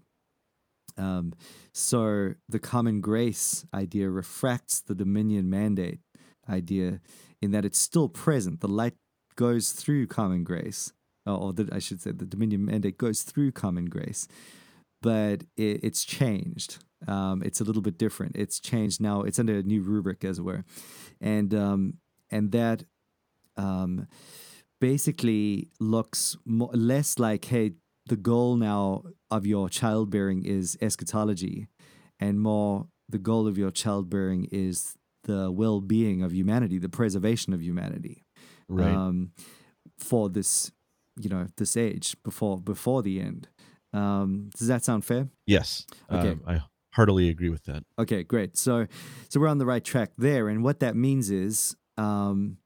Um, 1.00 1.34
so 1.74 2.34
the 2.50 2.58
common 2.60 3.02
grace 3.02 3.66
idea 3.72 4.10
refracts 4.10 4.82
the 4.82 4.96
dominion 4.96 5.48
mandate 5.48 6.00
idea 6.50 7.00
in 7.42 7.52
that 7.52 7.66
it's 7.66 7.80
still 7.80 8.10
present. 8.10 8.62
The 8.62 8.68
light 8.68 8.96
goes 9.36 9.72
through 9.72 10.08
common 10.08 10.44
grace, 10.44 10.94
or, 11.26 11.54
the, 11.54 11.70
I 11.72 11.80
should 11.80 12.02
say, 12.02 12.12
the 12.12 12.26
dominion 12.26 12.66
mandate 12.66 12.98
goes 12.98 13.22
through 13.22 13.52
common 13.52 13.86
grace, 13.86 14.28
but 15.02 15.44
it, 15.56 15.84
it's 15.84 16.04
changed. 16.04 16.80
Um, 17.08 17.44
it's 17.44 17.62
a 17.62 17.64
little 17.64 17.84
bit 17.84 17.98
different. 17.98 18.36
It's 18.36 18.60
changed 18.60 19.00
now. 19.00 19.22
It's 19.22 19.38
under 19.38 19.58
a 19.58 19.64
new 19.64 19.82
rubric, 19.82 20.26
as 20.26 20.40
it 20.40 20.42
were, 20.42 20.66
and 21.22 21.54
um, 21.54 21.94
and 22.32 22.52
that 22.52 22.86
um, 23.56 24.08
basically 24.80 25.70
looks 25.80 26.38
less 26.46 27.20
like, 27.20 27.46
hey, 27.46 27.74
the 28.08 28.16
goal 28.16 28.56
now 28.56 29.04
of 29.30 29.46
your 29.46 29.70
childbearing 29.70 30.44
is 30.44 30.78
eschatology, 30.82 31.68
and 32.20 32.42
more 32.42 32.88
the 33.08 33.20
goal 33.20 33.48
of 33.48 33.58
your 33.58 33.72
childbearing 33.72 34.48
is 34.52 34.97
the 35.28 35.52
well-being 35.52 36.24
of 36.24 36.34
humanity, 36.34 36.80
the 36.80 36.90
preservation 36.90 37.54
of 37.54 37.62
humanity, 37.62 38.26
Right. 38.68 38.94
um, 38.94 39.32
for 40.00 40.30
this, 40.30 40.72
you 41.20 41.30
know, 41.30 41.46
this 41.58 41.78
age 41.78 42.16
before 42.24 42.58
before 42.60 43.02
the 43.04 43.22
end. 43.22 43.48
Um, 43.94 44.50
does 44.58 44.68
that 44.68 44.84
sound 44.84 45.06
fair? 45.06 45.30
yes. 45.46 45.86
okay. 46.12 46.32
Um, 46.32 46.42
I 46.48 46.62
heartily 46.94 47.30
agree 47.30 47.50
with 47.50 47.64
that. 47.66 47.84
Okay, 48.00 48.24
great. 48.24 48.58
So, 48.58 48.88
so 49.30 49.40
we're 49.40 49.48
on 49.48 49.60
the 49.60 49.66
right 49.66 49.84
track 49.84 50.12
there, 50.18 50.50
and 50.50 50.64
what 50.64 50.80
that 50.80 50.96
means 50.96 51.30
is 51.30 51.76
um, 51.98 52.58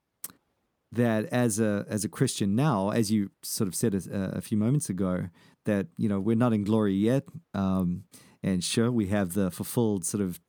that 0.91 1.25
as 1.25 1.59
a 1.59 1.85
as 1.89 2.03
a 2.03 2.09
Christian 2.09 2.55
now, 2.55 2.89
as 2.89 3.11
you 3.11 3.29
sort 3.43 3.67
of 3.67 3.75
said 3.75 3.93
a, 3.93 4.37
a 4.37 4.41
few 4.41 4.57
moments 4.57 4.89
ago, 4.89 5.29
that 5.65 5.87
you 5.97 6.09
know 6.09 6.19
we're 6.19 6.35
not 6.35 6.53
in 6.53 6.63
glory 6.63 6.95
yet, 6.95 7.23
um, 7.53 8.03
and 8.43 8.63
sure 8.63 8.91
we 8.91 9.07
have 9.07 9.33
the 9.33 9.51
fulfilled 9.51 10.05
sort 10.05 10.21
of 10.23 10.39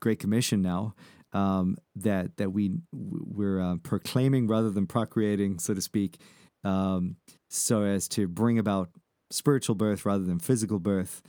Great 0.00 0.18
Commission 0.18 0.62
now. 0.62 0.94
Um, 1.32 1.76
that 1.94 2.38
that 2.38 2.50
we 2.52 2.72
we're 2.90 3.60
uh, 3.60 3.76
proclaiming 3.82 4.46
rather 4.46 4.70
than 4.70 4.86
procreating, 4.86 5.58
so 5.58 5.74
to 5.74 5.80
speak, 5.82 6.18
um, 6.64 7.16
so 7.48 7.82
as 7.82 8.08
to 8.08 8.26
bring 8.26 8.58
about 8.58 8.88
spiritual 9.30 9.74
birth 9.74 10.06
rather 10.06 10.24
than 10.24 10.38
physical 10.38 10.78
birth, 10.78 11.20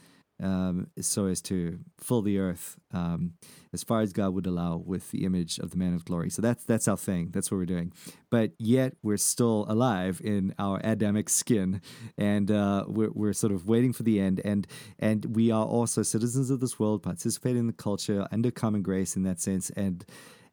um, 0.41 0.87
so 0.99 1.25
as 1.25 1.41
to 1.43 1.79
fill 1.99 2.21
the 2.21 2.39
earth 2.39 2.77
um, 2.93 3.33
as 3.73 3.83
far 3.83 4.01
as 4.01 4.13
God 4.13 4.33
would 4.33 4.47
allow 4.47 4.77
with 4.77 5.11
the 5.11 5.25
image 5.25 5.59
of 5.59 5.71
the 5.71 5.77
man 5.77 5.93
of 5.93 6.05
glory. 6.05 6.29
So 6.29 6.41
that's 6.41 6.63
that's 6.63 6.87
our 6.87 6.97
thing. 6.97 7.29
That's 7.31 7.51
what 7.51 7.57
we're 7.57 7.65
doing. 7.65 7.91
But 8.29 8.51
yet 8.57 8.93
we're 9.03 9.17
still 9.17 9.65
alive 9.67 10.21
in 10.23 10.53
our 10.57 10.79
Adamic 10.83 11.29
skin, 11.29 11.81
and 12.17 12.49
uh, 12.49 12.85
we're 12.87 13.11
we're 13.11 13.33
sort 13.33 13.53
of 13.53 13.67
waiting 13.67 13.93
for 13.93 14.03
the 14.03 14.19
end. 14.19 14.41
And 14.43 14.65
and 14.97 15.35
we 15.35 15.51
are 15.51 15.65
also 15.65 16.03
citizens 16.03 16.49
of 16.49 16.59
this 16.59 16.79
world, 16.79 17.03
participating 17.03 17.59
in 17.59 17.67
the 17.67 17.73
culture 17.73 18.27
under 18.31 18.51
common 18.51 18.81
grace 18.81 19.15
in 19.15 19.23
that 19.23 19.39
sense. 19.39 19.69
And 19.71 20.05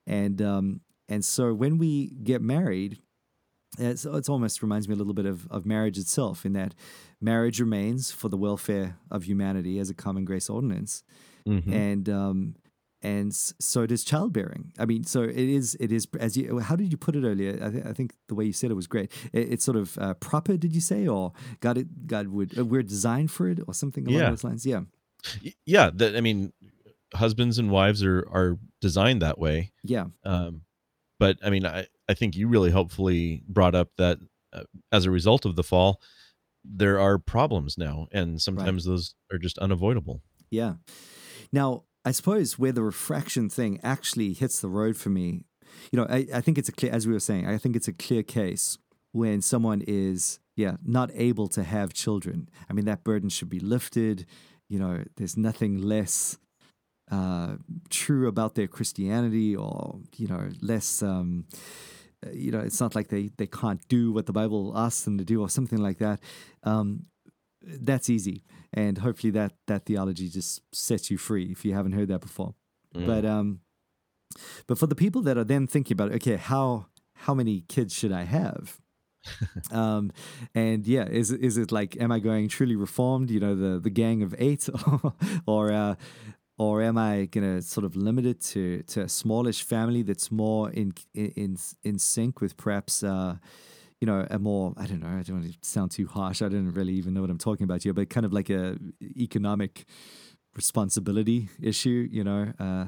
and 0.07 0.43
um, 0.43 0.81
and 1.09 1.25
so 1.25 1.55
when 1.55 1.79
we 1.79 2.11
get 2.23 2.43
married. 2.43 2.99
It's, 3.79 4.05
it's 4.07 4.29
almost 4.29 4.63
reminds 4.63 4.89
me 4.89 4.95
a 4.95 4.97
little 4.97 5.13
bit 5.15 5.27
of, 5.27 5.47
of 5.51 5.67
marriage 5.67 5.99
itself, 5.99 6.47
in 6.47 6.53
that 6.55 6.75
marriage 7.21 7.61
remains 7.61 8.11
for 8.11 8.29
the 8.31 8.37
welfare 8.39 8.97
of 9.11 9.25
humanity 9.25 9.79
as 9.79 9.91
a 9.91 9.95
common 9.95 10.25
grace 10.25 10.49
ordinance, 10.49 11.03
Mhm. 11.47 11.71
and 11.73 12.09
um, 12.09 12.55
and 13.03 13.35
so 13.35 13.85
does 13.87 14.03
childbearing. 14.03 14.73
I 14.79 14.87
mean, 14.87 15.05
so 15.05 15.23
it 15.23 15.37
is 15.37 15.77
it 15.79 15.93
is 15.93 16.09
as 16.19 16.37
you. 16.37 16.59
How 16.61 16.75
did 16.77 16.91
you 16.91 16.97
put 16.97 17.15
it 17.17 17.25
earlier? 17.25 17.59
I, 17.63 17.71
th- 17.71 17.85
I 17.85 17.93
think 17.93 18.15
the 18.29 18.35
way 18.35 18.45
you 18.47 18.53
said 18.55 18.71
it 18.71 18.75
was 18.75 18.87
great. 18.87 19.13
It, 19.33 19.53
it's 19.53 19.65
sort 19.65 19.77
of 19.77 19.99
uh, 19.99 20.15
proper. 20.15 20.57
Did 20.57 20.75
you 20.75 20.81
say, 20.81 21.07
or 21.07 21.33
God? 21.61 21.77
It, 21.79 22.07
God 22.07 22.29
would 22.29 22.59
uh, 22.59 22.65
we're 22.65 22.83
designed 22.83 23.31
for 23.31 23.49
it, 23.49 23.59
or 23.69 23.75
something 23.75 24.07
along 24.09 24.21
Yeah. 24.21 24.31
those 24.31 24.45
lines. 24.45 24.65
Yeah, 24.65 24.81
yeah. 25.67 25.91
That 25.95 26.17
I 26.17 26.21
mean, 26.21 26.53
husbands 27.15 27.59
and 27.59 27.71
wives 27.71 28.03
are 28.03 28.27
are 28.33 28.59
designed 28.81 29.21
that 29.23 29.39
way. 29.39 29.73
yeah, 29.85 30.07
Um, 30.25 30.63
but 31.19 31.39
I 31.43 31.51
mean, 31.51 31.67
I 31.67 31.87
I 32.09 32.15
think 32.15 32.37
you 32.37 32.49
really 32.49 32.71
helpfully 32.71 33.43
brought 33.49 33.75
up 33.75 33.91
that 33.99 34.19
uh, 34.53 34.65
as 34.93 35.05
a 35.05 35.11
result 35.11 35.45
of 35.45 35.57
the 35.57 35.63
fall, 35.63 36.01
there 36.65 36.99
are 37.01 37.19
problems 37.19 37.77
now, 37.79 38.07
and 38.13 38.41
sometimes 38.41 38.85
those 38.85 39.15
are 39.33 39.39
just 39.39 39.59
unavoidable. 39.59 40.23
yeah. 40.51 40.75
Now, 41.53 41.85
I 42.05 42.11
suppose 42.13 42.59
where 42.59 42.73
the 42.73 42.83
refraction 42.83 43.49
thing 43.49 43.79
actually 43.83 44.33
hits 44.33 44.61
the 44.61 44.69
road 44.69 44.97
for 44.97 45.11
me, 45.11 45.45
you 45.93 45.97
know, 45.97 46.07
I, 46.09 46.27
I 46.35 46.41
think 46.41 46.59
it's 46.59 46.69
a 46.69 46.73
clear, 46.73 46.93
as 46.93 47.07
we 47.07 47.13
were 47.13 47.21
saying, 47.21 47.47
I 47.47 47.59
think 47.59 47.77
it's 47.77 47.89
a 47.89 47.93
clear 47.93 48.23
case 48.23 48.79
when 49.13 49.43
someone 49.43 49.83
is, 49.87 50.41
yeah, 50.57 50.77
not 50.85 51.11
able 51.15 51.49
to 51.49 51.63
have 51.63 51.93
children. 51.93 52.49
I 52.69 52.73
mean, 52.73 52.85
that 52.87 53.05
burden 53.05 53.29
should 53.29 53.49
be 53.49 53.61
lifted. 53.61 54.27
You 54.69 54.79
know, 54.79 55.05
there's 55.17 55.37
nothing 55.37 55.79
less 55.79 56.39
uh, 57.11 57.57
true 57.91 58.29
about 58.29 58.55
their 58.55 58.67
Christianity 58.67 59.55
or, 59.55 60.01
you 60.17 60.27
know, 60.27 60.49
less, 60.61 61.03
um, 61.03 61.47
uh, 62.25 62.31
you 62.33 62.51
know, 62.51 62.61
it's 62.61 62.81
not 62.81 62.95
like 62.95 63.09
they, 63.09 63.31
they 63.37 63.47
can't 63.47 63.87
do 63.89 64.13
what 64.13 64.27
the 64.27 64.33
Bible 64.33 64.73
asks 64.77 65.03
them 65.03 65.19
to 65.19 65.25
do 65.25 65.41
or 65.41 65.49
something 65.49 65.79
like 65.79 65.99
that. 65.99 66.21
Um, 66.65 67.07
that's 67.63 68.11
easy. 68.11 68.43
And 68.73 68.99
hopefully 68.99 69.31
that, 69.33 69.53
that 69.67 69.87
theology 69.87 70.29
just 70.29 70.63
sets 70.73 71.11
you 71.11 71.19
free 71.19 71.47
if 71.51 71.65
you 71.65 71.75
haven't 71.75 71.93
heard 71.93 72.09
that 72.09 72.21
before. 72.21 72.55
Mm. 72.95 73.07
But 73.07 73.25
um, 73.25 73.61
but 74.67 74.79
for 74.79 74.87
the 74.87 74.95
people 74.95 75.23
that 75.23 75.37
are 75.37 75.45
then 75.45 75.67
thinking 75.67 75.95
about, 75.95 76.13
okay, 76.13 76.37
how 76.37 76.87
how 77.15 77.35
many 77.35 77.63
kids 77.69 77.95
should 77.95 78.13
I 78.13 78.25
have? 78.25 78.79
um, 79.73 80.13
and 80.55 80.87
yeah, 80.87 81.07
is 81.07 81.31
is 81.31 81.57
it 81.59 81.73
like, 81.73 81.97
am 82.01 82.13
I 82.13 82.21
going 82.21 82.49
truly 82.49 82.77
reformed? 82.77 83.31
You 83.31 83.41
know, 83.41 83.55
the 83.55 83.79
the 83.79 83.91
gang 83.91 84.23
of 84.23 84.35
eight, 84.39 84.69
or 85.47 85.73
uh, 85.73 85.95
or 86.59 86.83
am 86.83 86.97
I 86.99 87.27
gonna 87.27 87.63
sort 87.63 87.85
of 87.85 87.97
limit 87.97 88.27
it 88.27 88.41
to 88.53 88.83
to 88.83 89.03
a 89.03 89.09
smallish 89.09 89.63
family 89.63 90.03
that's 90.03 90.31
more 90.31 90.71
in 90.71 90.93
in 91.15 91.57
in 91.83 91.99
sync 91.99 92.41
with 92.41 92.57
perhaps. 92.57 93.03
Uh, 93.03 93.37
you 93.99 94.07
know, 94.07 94.27
a 94.31 94.39
more, 94.39 94.75
I 94.77 94.87
don't 94.87 95.01
know, 95.01 95.09
I 95.09 95.23
don't 95.23 95.41
want 95.41 95.53
to 95.53 95.59
sound 95.63 95.91
too 95.91 96.07
harsh. 96.07 96.43
I 96.43 96.49
don't 96.51 96.71
really 96.73 96.93
even 96.93 97.15
know 97.15 97.23
what 97.23 97.31
I'm 97.31 97.39
talking 97.39 97.65
about 97.65 97.83
here, 97.83 97.95
but 97.95 98.11
kind 98.11 98.27
of 98.27 98.33
like 98.33 98.51
a 98.51 98.77
economic 99.17 99.87
responsibility 100.55 101.49
issue, 101.63 102.09
you 102.11 102.25
know, 102.25 102.53
uh, 102.59 102.87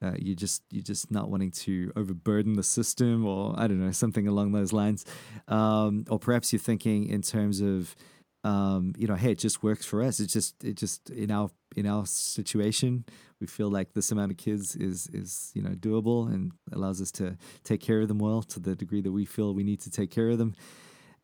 uh, 0.00 0.14
you 0.16 0.34
just 0.34 0.62
you're 0.70 0.82
just 0.82 1.10
not 1.10 1.28
wanting 1.28 1.50
to 1.50 1.92
overburden 1.96 2.54
the 2.54 2.62
system, 2.62 3.26
or 3.26 3.54
I 3.58 3.66
don't 3.66 3.84
know 3.84 3.90
something 3.90 4.28
along 4.28 4.52
those 4.52 4.72
lines, 4.72 5.04
um, 5.48 6.04
or 6.08 6.18
perhaps 6.18 6.52
you're 6.52 6.60
thinking 6.60 7.08
in 7.08 7.22
terms 7.22 7.60
of, 7.60 7.96
um, 8.44 8.94
you 8.96 9.08
know, 9.08 9.16
hey, 9.16 9.32
it 9.32 9.38
just 9.38 9.62
works 9.62 9.84
for 9.84 10.02
us. 10.02 10.20
It's 10.20 10.32
just 10.32 10.62
it 10.62 10.76
just 10.76 11.10
in 11.10 11.30
our 11.32 11.50
in 11.78 11.86
our 11.86 12.06
situation, 12.06 13.04
we 13.40 13.46
feel 13.46 13.70
like 13.70 13.92
this 13.92 14.10
amount 14.10 14.32
of 14.32 14.36
kids 14.36 14.76
is 14.76 15.08
is 15.12 15.52
you 15.54 15.62
know 15.62 15.70
doable 15.70 16.32
and 16.32 16.52
allows 16.72 17.00
us 17.00 17.10
to 17.12 17.36
take 17.64 17.80
care 17.80 18.00
of 18.00 18.08
them 18.08 18.18
well 18.18 18.42
to 18.42 18.60
the 18.60 18.74
degree 18.74 19.02
that 19.02 19.12
we 19.12 19.24
feel 19.24 19.54
we 19.54 19.64
need 19.64 19.80
to 19.80 19.90
take 19.90 20.10
care 20.10 20.30
of 20.30 20.38
them. 20.38 20.54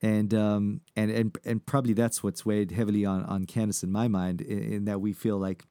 And 0.03 0.35
um, 0.35 0.81
and 0.97 1.11
and 1.11 1.39
and 1.45 1.65
probably 1.65 1.95
that's 1.95 2.23
what's 2.23 2.45
weighed 2.45 2.71
heavily 2.71 3.05
on 3.05 3.25
on 3.25 3.47
Candace 3.47 3.83
in 3.83 3.91
my 3.91 4.09
mind, 4.09 4.41
in, 4.41 4.73
in 4.73 4.85
that 4.85 5.01
we 5.01 5.13
feel 5.13 5.39
like, 5.39 5.65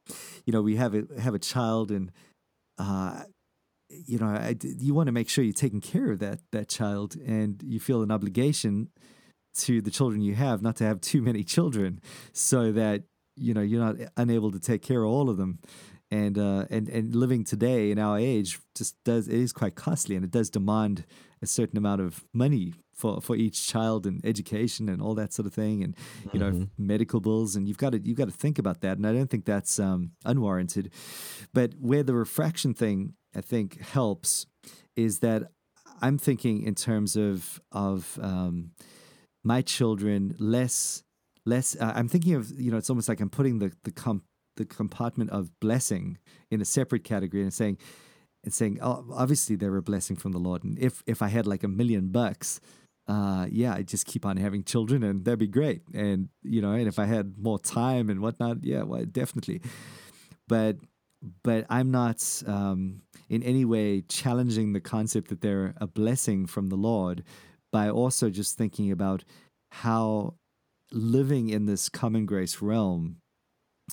you 0.44 0.52
know, 0.52 0.62
we 0.62 0.76
have 0.76 0.94
a 0.94 1.04
have 1.20 1.34
a 1.34 1.38
child 1.38 1.90
and 1.90 2.10
uh, 2.78 3.22
you 3.88 4.18
know, 4.18 4.26
I, 4.26 4.56
you 4.60 4.94
want 4.94 5.06
to 5.06 5.12
make 5.12 5.28
sure 5.28 5.44
you're 5.44 5.52
taking 5.52 5.80
care 5.80 6.10
of 6.10 6.18
that 6.18 6.40
that 6.52 6.68
child, 6.68 7.16
and 7.16 7.62
you 7.62 7.78
feel 7.78 8.02
an 8.02 8.10
obligation 8.10 8.88
to 9.58 9.80
the 9.80 9.90
children 9.90 10.20
you 10.20 10.34
have 10.34 10.62
not 10.62 10.76
to 10.76 10.84
have 10.84 11.00
too 11.00 11.22
many 11.22 11.44
children, 11.44 12.00
so 12.32 12.72
that 12.72 13.04
you 13.36 13.54
know 13.54 13.60
you're 13.60 13.84
not 13.84 13.96
unable 14.16 14.50
to 14.52 14.60
take 14.60 14.82
care 14.82 15.02
of 15.02 15.10
all 15.10 15.30
of 15.30 15.36
them. 15.36 15.58
And 16.10 16.38
uh, 16.38 16.66
and 16.70 16.88
and 16.88 17.14
living 17.14 17.44
today 17.44 17.90
in 17.90 17.98
our 17.98 18.18
age 18.18 18.60
just 18.76 18.94
does 19.04 19.26
it 19.26 19.34
is 19.34 19.52
quite 19.52 19.74
costly, 19.74 20.14
and 20.16 20.24
it 20.24 20.30
does 20.30 20.50
demand 20.50 21.04
a 21.42 21.46
certain 21.46 21.78
amount 21.78 22.00
of 22.00 22.24
money 22.32 22.74
for 22.94 23.20
for 23.20 23.36
each 23.36 23.66
child 23.66 24.06
and 24.06 24.24
education 24.24 24.88
and 24.88 25.02
all 25.02 25.14
that 25.14 25.32
sort 25.32 25.46
of 25.46 25.54
thing 25.54 25.82
and 25.82 25.96
you 26.32 26.40
know 26.40 26.50
mm-hmm. 26.50 26.64
medical 26.78 27.20
bills 27.20 27.56
and 27.56 27.68
you've 27.68 27.78
got 27.78 27.92
to 27.92 28.00
you've 28.00 28.16
got 28.16 28.26
to 28.26 28.32
think 28.34 28.58
about 28.58 28.80
that 28.80 28.96
and 28.96 29.06
I 29.06 29.12
don't 29.12 29.30
think 29.30 29.44
that's 29.44 29.78
um, 29.78 30.12
unwarranted 30.24 30.92
but 31.52 31.74
where 31.78 32.02
the 32.02 32.14
refraction 32.14 32.74
thing 32.74 33.14
I 33.34 33.40
think 33.40 33.80
helps 33.80 34.46
is 34.96 35.18
that 35.20 35.50
I'm 36.00 36.18
thinking 36.18 36.62
in 36.62 36.74
terms 36.74 37.16
of 37.16 37.60
of 37.72 38.18
um, 38.22 38.70
my 39.42 39.62
children 39.62 40.34
less 40.38 41.03
less. 41.44 41.76
Uh, 41.78 41.92
I'm 41.94 42.08
thinking 42.08 42.34
of 42.34 42.50
you 42.58 42.70
know 42.70 42.76
it's 42.76 42.90
almost 42.90 43.08
like 43.08 43.20
I'm 43.20 43.30
putting 43.30 43.58
the 43.58 43.72
the 43.84 43.90
comp, 43.90 44.24
the 44.56 44.64
compartment 44.64 45.30
of 45.30 45.58
blessing 45.60 46.18
in 46.50 46.60
a 46.60 46.64
separate 46.64 47.04
category 47.04 47.42
and 47.42 47.52
saying 47.52 47.78
and 48.42 48.52
saying 48.52 48.78
oh, 48.82 49.04
obviously 49.12 49.56
they're 49.56 49.76
a 49.76 49.82
blessing 49.82 50.16
from 50.16 50.32
the 50.32 50.38
Lord 50.38 50.64
and 50.64 50.78
if 50.78 51.02
if 51.06 51.22
I 51.22 51.28
had 51.28 51.46
like 51.46 51.62
a 51.62 51.68
million 51.68 52.08
bucks. 52.08 52.60
Uh, 53.06 53.46
yeah, 53.50 53.74
I 53.74 53.82
just 53.82 54.06
keep 54.06 54.24
on 54.24 54.38
having 54.38 54.64
children, 54.64 55.02
and 55.02 55.26
that'd 55.26 55.38
be 55.38 55.46
great. 55.46 55.82
And 55.92 56.30
you 56.42 56.62
know, 56.62 56.72
and 56.72 56.88
if 56.88 56.98
I 56.98 57.04
had 57.04 57.36
more 57.36 57.58
time 57.58 58.08
and 58.08 58.20
whatnot, 58.20 58.64
yeah, 58.64 58.82
well, 58.82 59.04
definitely. 59.04 59.60
But 60.48 60.76
but 61.42 61.66
I'm 61.68 61.90
not 61.90 62.42
um, 62.46 63.02
in 63.28 63.42
any 63.42 63.64
way 63.64 64.02
challenging 64.02 64.72
the 64.72 64.80
concept 64.80 65.28
that 65.28 65.40
they're 65.40 65.74
a 65.80 65.86
blessing 65.86 66.46
from 66.46 66.68
the 66.68 66.76
Lord 66.76 67.24
by 67.72 67.90
also 67.90 68.30
just 68.30 68.56
thinking 68.56 68.90
about 68.90 69.24
how 69.70 70.34
living 70.92 71.48
in 71.48 71.66
this 71.66 71.88
common 71.88 72.26
grace 72.26 72.60
realm 72.62 73.16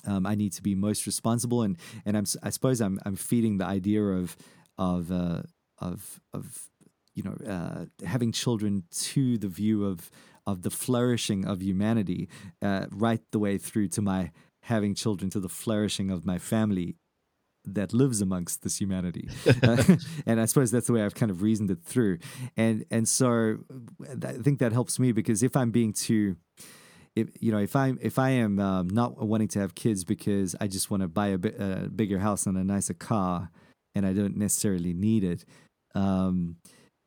um, 0.06 0.26
I 0.26 0.34
need 0.34 0.52
to 0.54 0.62
be 0.62 0.74
most 0.74 1.06
responsible. 1.06 1.62
And 1.62 1.76
and 2.04 2.16
I'm 2.16 2.24
I 2.42 2.50
suppose 2.50 2.80
I'm 2.80 2.98
I'm 3.04 3.16
feeding 3.16 3.58
the 3.58 3.66
idea 3.66 4.02
of 4.02 4.36
of 4.78 5.12
uh, 5.12 5.42
of 5.78 6.20
of 6.32 6.68
you 7.14 7.22
know 7.22 7.36
uh, 7.46 8.06
having 8.06 8.32
children 8.32 8.84
to 8.90 9.38
the 9.38 9.48
view 9.48 9.84
of 9.84 10.10
of 10.46 10.62
the 10.62 10.70
flourishing 10.70 11.44
of 11.44 11.62
humanity 11.62 12.28
uh, 12.62 12.86
right 12.90 13.20
the 13.30 13.38
way 13.38 13.58
through 13.58 13.88
to 13.88 14.02
my 14.02 14.30
having 14.62 14.94
children 14.94 15.30
to 15.30 15.40
the 15.40 15.48
flourishing 15.48 16.10
of 16.10 16.24
my 16.24 16.38
family 16.38 16.96
that 17.64 17.92
lives 17.92 18.20
amongst 18.20 18.62
this 18.64 18.80
humanity. 18.80 19.28
Uh, 19.62 19.96
and 20.26 20.40
i 20.40 20.46
suppose 20.46 20.70
that's 20.70 20.88
the 20.88 20.92
way 20.92 21.02
i've 21.04 21.14
kind 21.14 21.30
of 21.30 21.42
reasoned 21.42 21.70
it 21.70 21.82
through. 21.84 22.18
And 22.56 22.84
and 22.90 23.08
so 23.08 23.58
i 24.24 24.32
think 24.32 24.58
that 24.60 24.72
helps 24.72 24.98
me 24.98 25.12
because 25.12 25.42
if 25.42 25.54
i'm 25.54 25.70
being 25.70 25.92
too 25.92 26.36
if 27.14 27.28
you 27.40 27.52
know 27.52 27.58
if 27.58 27.76
i'm 27.76 27.98
if 28.00 28.18
i 28.18 28.30
am 28.30 28.58
um, 28.58 28.88
not 28.88 29.18
wanting 29.18 29.48
to 29.48 29.58
have 29.58 29.74
kids 29.74 30.04
because 30.04 30.54
i 30.60 30.66
just 30.66 30.90
want 30.90 31.02
to 31.02 31.08
buy 31.08 31.28
a, 31.28 31.38
bi- 31.38 31.54
a, 31.58 31.88
bigger 31.88 32.18
house 32.18 32.46
and 32.46 32.56
a 32.56 32.64
nicer 32.64 32.94
car 32.94 33.50
and 33.94 34.06
i 34.06 34.12
don't 34.12 34.36
necessarily 34.36 34.92
need 34.92 35.24
it 35.24 35.44
um, 35.94 36.56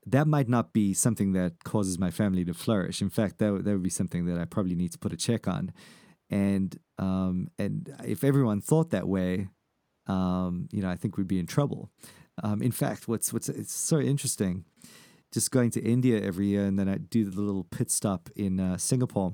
that 0.05 0.27
might 0.27 0.47
not 0.47 0.71
be 0.71 0.93
something 0.93 1.33
that 1.33 1.63
causes 1.63 1.97
my 1.97 2.11
family 2.11 2.45
to 2.45 2.53
flourish. 2.53 3.01
In 3.01 3.09
fact 3.09 3.39
that, 3.39 3.63
that 3.63 3.71
would 3.71 3.81
be 3.81 3.89
something 3.89 4.27
that 4.27 4.39
i 4.39 4.45
probably 4.45 4.75
need 4.75 4.91
to 4.91 4.99
put 4.99 5.11
a 5.11 5.17
check 5.17 5.47
on. 5.47 5.73
And 6.29 6.77
um, 6.99 7.47
and 7.57 7.91
if 8.05 8.23
everyone 8.23 8.61
thought 8.61 8.91
that 8.91 9.07
way 9.07 9.47
um, 10.07 10.67
you 10.71 10.81
know, 10.81 10.89
I 10.89 10.95
think 10.95 11.17
we'd 11.17 11.27
be 11.27 11.39
in 11.39 11.47
trouble. 11.47 11.89
Um, 12.43 12.61
in 12.61 12.71
fact, 12.71 13.07
what's 13.07 13.31
what's 13.31 13.49
it's 13.49 13.73
so 13.73 13.99
interesting, 13.99 14.65
just 15.33 15.51
going 15.51 15.71
to 15.71 15.81
India 15.81 16.21
every 16.21 16.47
year, 16.47 16.65
and 16.65 16.77
then 16.77 16.89
I 16.89 16.97
do 16.97 17.29
the 17.29 17.41
little 17.41 17.63
pit 17.63 17.89
stop 17.89 18.29
in 18.35 18.59
uh, 18.59 18.77
Singapore, 18.77 19.33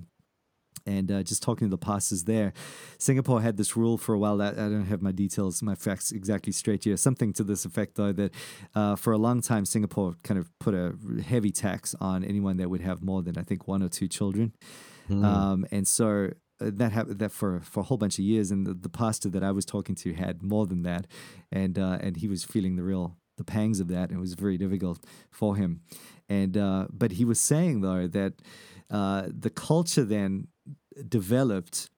and 0.86 1.12
uh, 1.12 1.24
just 1.24 1.44
talking 1.44 1.68
to 1.68 1.72
the 1.72 1.78
pastors 1.78 2.24
there. 2.24 2.54
Singapore 2.98 3.42
had 3.42 3.58
this 3.58 3.76
rule 3.76 3.98
for 3.98 4.14
a 4.14 4.20
while. 4.20 4.38
That 4.38 4.54
I 4.54 4.70
don't 4.70 4.86
have 4.86 5.02
my 5.02 5.12
details, 5.12 5.62
my 5.62 5.76
facts 5.76 6.12
exactly 6.12 6.54
straight 6.54 6.84
here. 6.84 6.98
Something 6.98 7.34
to 7.34 7.44
this 7.44 7.66
effect, 7.66 7.96
though, 7.96 8.12
that 8.14 8.34
uh, 8.76 8.96
for 8.96 9.14
a 9.14 9.18
long 9.18 9.42
time 9.42 9.66
Singapore 9.66 10.16
kind 10.24 10.40
of 10.40 10.50
put 10.60 10.74
a 10.74 10.96
heavy 11.26 11.52
tax 11.52 11.96
on 12.00 12.24
anyone 12.24 12.58
that 12.58 12.70
would 12.70 12.82
have 12.82 13.02
more 13.02 13.22
than 13.22 13.38
I 13.38 13.44
think 13.44 13.68
one 13.68 13.84
or 13.84 13.90
two 13.90 14.08
children. 14.08 14.54
Mm. 15.10 15.26
Um, 15.26 15.66
and 15.72 15.88
so 15.88 16.30
uh, 16.62 16.70
that 16.74 16.92
happened 16.92 17.20
that 17.20 17.32
for 17.32 17.60
for 17.62 17.80
a 17.82 17.84
whole 17.84 17.98
bunch 17.98 18.20
of 18.20 18.26
years, 18.26 18.52
and 18.52 18.66
the, 18.66 18.74
the 18.74 18.90
pastor 18.90 19.30
that 19.30 19.44
I 19.44 19.52
was 19.52 19.66
talking 19.66 19.96
to 19.96 20.14
had 20.14 20.44
more 20.44 20.68
than 20.68 20.84
that, 20.84 21.08
and 21.52 21.78
uh, 21.78 21.98
and 22.02 22.18
he 22.18 22.28
was 22.28 22.44
feeling 22.44 22.76
the 22.76 22.84
real 22.84 23.18
the 23.38 23.44
pangs 23.44 23.80
of 23.80 23.88
that, 23.88 24.10
and 24.10 24.18
it 24.18 24.22
was 24.22 24.34
very 24.34 24.58
difficult 24.58 25.04
for 25.32 25.56
him. 25.56 25.82
And 26.30 26.58
uh, 26.58 26.88
but 26.92 27.14
he 27.14 27.26
was 27.26 27.42
saying 27.42 27.82
though 27.82 28.08
that 28.08 28.34
uh, 28.90 29.24
the 29.28 29.50
culture 29.50 30.04
then 30.04 30.48
developed 31.08 31.90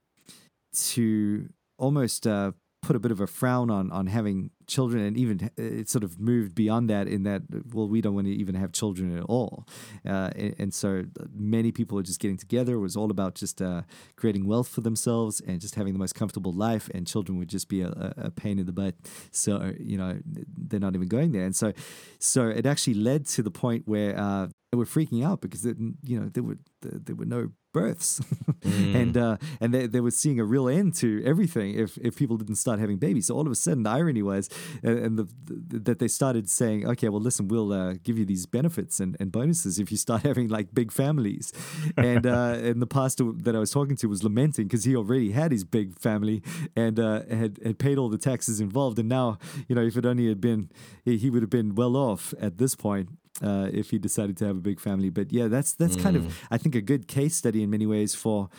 to 0.73 1.49
almost 1.77 2.25
uh, 2.27 2.51
put 2.81 2.95
a 2.95 2.99
bit 2.99 3.11
of 3.11 3.19
a 3.19 3.27
frown 3.27 3.69
on 3.69 3.91
on 3.91 4.07
having 4.07 4.51
children 4.67 5.03
and 5.03 5.17
even 5.17 5.49
uh, 5.57 5.63
it 5.81 5.89
sort 5.89 6.03
of 6.03 6.19
moved 6.19 6.55
beyond 6.55 6.89
that 6.89 7.07
in 7.07 7.23
that 7.23 7.41
well 7.73 7.87
we 7.87 8.01
don't 8.01 8.15
want 8.15 8.27
to 8.27 8.33
even 8.33 8.55
have 8.55 8.71
children 8.71 9.17
at 9.17 9.23
all. 9.25 9.67
Uh, 10.05 10.29
and, 10.35 10.55
and, 10.59 10.73
so 10.73 11.03
many 11.33 11.71
people 11.71 11.99
are 11.99 12.03
just 12.03 12.19
getting 12.19 12.37
together. 12.37 12.73
It 12.75 12.79
was 12.79 12.97
all 12.97 13.11
about 13.11 13.35
just 13.35 13.61
uh, 13.61 13.83
creating 14.15 14.47
wealth 14.47 14.67
for 14.67 14.81
themselves 14.81 15.39
and 15.39 15.61
just 15.61 15.75
having 15.75 15.93
the 15.93 15.99
most 15.99 16.15
comfortable 16.15 16.51
life 16.51 16.89
and 16.93 17.05
children 17.05 17.37
would 17.37 17.47
just 17.47 17.69
be 17.69 17.81
a, 17.81 18.13
a 18.17 18.31
pain 18.31 18.57
in 18.59 18.65
the 18.65 18.71
butt. 18.71 18.95
So 19.31 19.73
you 19.79 19.97
know 19.97 20.19
they're 20.25 20.79
not 20.79 20.95
even 20.95 21.07
going 21.07 21.31
there. 21.31 21.43
And 21.43 21.55
so 21.55 21.73
so 22.19 22.47
it 22.47 22.65
actually 22.65 22.95
led 22.95 23.27
to 23.27 23.43
the 23.43 23.51
point 23.51 23.83
where 23.87 24.17
uh, 24.17 24.47
they 24.73 24.77
were 24.77 24.85
freaking 24.85 25.23
out 25.23 25.39
because 25.39 25.65
it, 25.67 25.77
you 26.03 26.19
know 26.19 26.29
there 26.29 26.41
were 26.41 26.57
there 26.81 27.15
were 27.15 27.25
no 27.25 27.51
births, 27.73 28.21
mm. 28.61 28.95
and 28.95 29.15
uh, 29.15 29.37
and 29.61 29.71
they, 29.71 29.85
they 29.85 29.99
were 29.99 30.09
seeing 30.09 30.39
a 30.39 30.43
real 30.43 30.67
end 30.67 30.95
to 30.95 31.21
everything 31.23 31.75
if 31.75 31.95
if 31.97 32.15
people 32.15 32.37
didn't 32.37 32.55
start 32.55 32.79
having 32.79 32.97
babies. 32.97 33.27
So 33.27 33.35
all 33.35 33.45
of 33.45 33.51
a 33.51 33.55
sudden, 33.55 33.83
the 33.83 33.91
irony 33.91 34.23
was, 34.23 34.49
and, 34.81 34.99
and 34.99 35.19
the, 35.19 35.27
the, 35.45 35.79
that 35.79 35.99
they 35.99 36.07
started 36.07 36.49
saying, 36.49 36.87
okay, 36.87 37.09
well, 37.09 37.21
listen, 37.21 37.47
we'll 37.47 37.73
uh, 37.73 37.95
give 38.03 38.17
you 38.17 38.25
these 38.25 38.45
benefits 38.45 38.99
and, 38.99 39.17
and 39.19 39.31
bonuses 39.31 39.79
if 39.79 39.91
you 39.91 39.97
start 39.97 40.23
having 40.29 40.47
like 40.47 40.73
big 40.73 40.91
families. 40.91 41.51
and 41.97 42.25
uh, 42.25 42.57
and 42.63 42.81
the 42.81 42.87
pastor 42.87 43.31
that 43.35 43.55
I 43.55 43.59
was 43.59 43.71
talking 43.71 43.95
to 43.97 44.07
was 44.07 44.23
lamenting 44.23 44.67
because 44.67 44.83
he 44.83 44.95
already 44.95 45.31
had 45.31 45.51
his 45.51 45.63
big 45.63 45.97
family 45.99 46.41
and 46.75 46.99
uh, 46.99 47.23
had 47.29 47.59
had 47.63 47.79
paid 47.79 47.97
all 47.97 48.09
the 48.09 48.17
taxes 48.17 48.59
involved, 48.59 48.99
and 48.99 49.09
now 49.09 49.37
you 49.67 49.75
know 49.75 49.81
if 49.81 49.97
it 49.97 50.05
only 50.05 50.27
had 50.27 50.41
been 50.41 50.69
he, 51.03 51.17
he 51.17 51.29
would 51.29 51.41
have 51.41 51.49
been 51.49 51.75
well 51.75 51.95
off 51.95 52.33
at 52.39 52.57
this 52.57 52.75
point 52.75 53.09
uh, 53.41 53.69
if 53.71 53.89
he 53.89 53.97
decided 53.97 54.37
to 54.37 54.45
have 54.45 54.57
a 54.57 54.61
big 54.61 54.79
family. 54.79 55.09
But 55.09 55.31
yeah, 55.31 55.47
that's 55.47 55.73
that's 55.73 55.95
mm. 55.95 56.03
kind 56.03 56.15
of 56.15 56.23
mm. 56.23 56.31
I 56.51 56.57
think 56.57 56.75
a 56.75 56.81
good 56.81 57.07
case 57.07 57.35
study 57.35 57.63
in 57.63 57.69
many 57.69 57.85
ways 57.85 58.15
for 58.15 58.49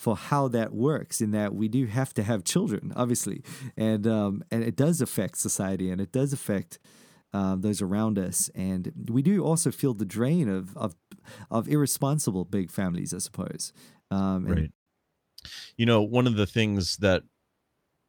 for 0.00 0.16
how 0.16 0.48
that 0.48 0.72
works. 0.72 1.20
In 1.20 1.30
that 1.32 1.54
we 1.54 1.68
do 1.68 1.84
have 1.84 2.14
to 2.14 2.22
have 2.22 2.42
children, 2.42 2.90
obviously, 2.96 3.42
and 3.76 4.06
um, 4.06 4.42
and 4.50 4.64
it 4.64 4.74
does 4.74 5.02
affect 5.02 5.36
society 5.36 5.90
and 5.90 6.00
it 6.00 6.10
does 6.10 6.32
affect. 6.32 6.78
Uh, 7.32 7.54
those 7.54 7.80
around 7.80 8.18
us, 8.18 8.50
and 8.56 8.92
we 9.08 9.22
do 9.22 9.44
also 9.44 9.70
feel 9.70 9.94
the 9.94 10.04
drain 10.04 10.48
of 10.48 10.76
of, 10.76 10.96
of 11.48 11.68
irresponsible 11.68 12.44
big 12.44 12.72
families, 12.72 13.14
I 13.14 13.18
suppose. 13.18 13.72
Um, 14.10 14.46
right. 14.46 14.72
You 15.76 15.86
know, 15.86 16.02
one 16.02 16.26
of 16.26 16.34
the 16.34 16.46
things 16.46 16.96
that 16.96 17.22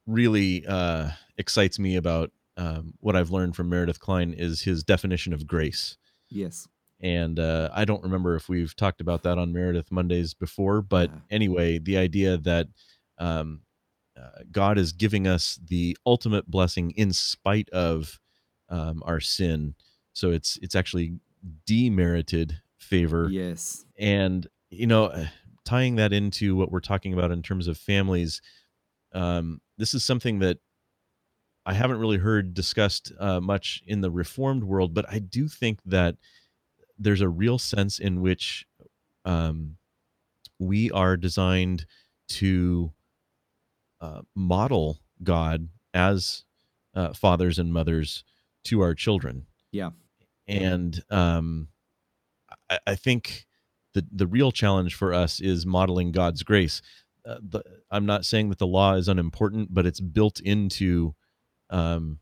really 0.07 0.65
uh, 0.65 1.11
excites 1.37 1.77
me 1.77 1.97
about 1.97 2.31
um, 2.57 2.95
what 2.99 3.15
I've 3.15 3.29
learned 3.29 3.55
from 3.55 3.69
Meredith 3.69 3.99
Kline 3.99 4.33
is 4.33 4.63
his 4.63 4.83
definition 4.83 5.33
of 5.33 5.45
grace. 5.45 5.97
Yes. 6.27 6.67
And 7.01 7.39
uh, 7.39 7.69
I 7.73 7.85
don't 7.85 8.03
remember 8.03 8.35
if 8.35 8.47
we've 8.47 8.75
talked 8.75 9.01
about 9.01 9.23
that 9.23 9.37
on 9.37 9.51
Meredith 9.51 9.91
Mondays 9.91 10.33
before, 10.33 10.81
but 10.81 11.09
yeah. 11.09 11.17
anyway, 11.31 11.79
the 11.79 11.97
idea 11.97 12.37
that 12.37 12.67
um, 13.17 13.61
uh, 14.17 14.43
God 14.51 14.77
is 14.77 14.91
giving 14.91 15.27
us 15.27 15.59
the 15.67 15.97
ultimate 16.05 16.49
blessing 16.49 16.91
in 16.91 17.11
spite 17.11 17.69
of 17.69 18.19
um, 18.69 19.01
our 19.05 19.19
sin. 19.19 19.75
So 20.13 20.31
it's 20.31 20.59
it's 20.61 20.75
actually 20.75 21.19
demerited 21.65 22.61
favor. 22.77 23.29
Yes. 23.31 23.85
And 23.97 24.47
you 24.69 24.87
know, 24.87 25.05
uh, 25.05 25.25
tying 25.65 25.95
that 25.95 26.13
into 26.13 26.55
what 26.55 26.71
we're 26.71 26.79
talking 26.79 27.13
about 27.13 27.31
in 27.31 27.41
terms 27.41 27.67
of 27.67 27.77
families, 27.77 28.41
um, 29.13 29.59
this 29.77 29.93
is 29.93 30.03
something 30.03 30.39
that 30.39 30.59
I 31.65 31.73
haven't 31.73 31.99
really 31.99 32.17
heard 32.17 32.53
discussed 32.53 33.11
uh, 33.19 33.39
much 33.39 33.83
in 33.85 34.01
the 34.01 34.11
reformed 34.11 34.63
world, 34.63 34.93
but 34.93 35.05
I 35.09 35.19
do 35.19 35.47
think 35.47 35.79
that 35.85 36.15
there's 37.01 37.21
a 37.21 37.29
real 37.29 37.57
sense 37.57 37.99
in 37.99 38.21
which 38.21 38.65
um, 39.25 39.77
we 40.59 40.91
are 40.91 41.17
designed 41.17 41.85
to 42.29 42.93
uh, 43.99 44.21
model 44.35 44.99
God 45.23 45.69
as 45.93 46.43
uh, 46.95 47.13
fathers 47.13 47.59
and 47.59 47.73
mothers 47.73 48.23
to 48.65 48.81
our 48.81 48.93
children. 48.93 49.47
Yeah. 49.71 49.91
And 50.47 51.03
um, 51.09 51.69
I, 52.69 52.79
I 52.87 52.95
think 52.95 53.45
the 53.93 54.05
the 54.11 54.27
real 54.27 54.51
challenge 54.51 54.95
for 54.95 55.13
us 55.13 55.39
is 55.39 55.65
modeling 55.65 56.11
God's 56.11 56.43
grace. 56.43 56.81
Uh, 57.25 57.37
the, 57.41 57.63
I'm 57.89 58.05
not 58.05 58.25
saying 58.25 58.49
that 58.49 58.57
the 58.57 58.67
law 58.67 58.93
is 58.93 59.07
unimportant, 59.07 59.73
but 59.73 59.85
it's 59.85 59.99
built 59.99 60.39
into 60.39 61.13
um, 61.69 62.19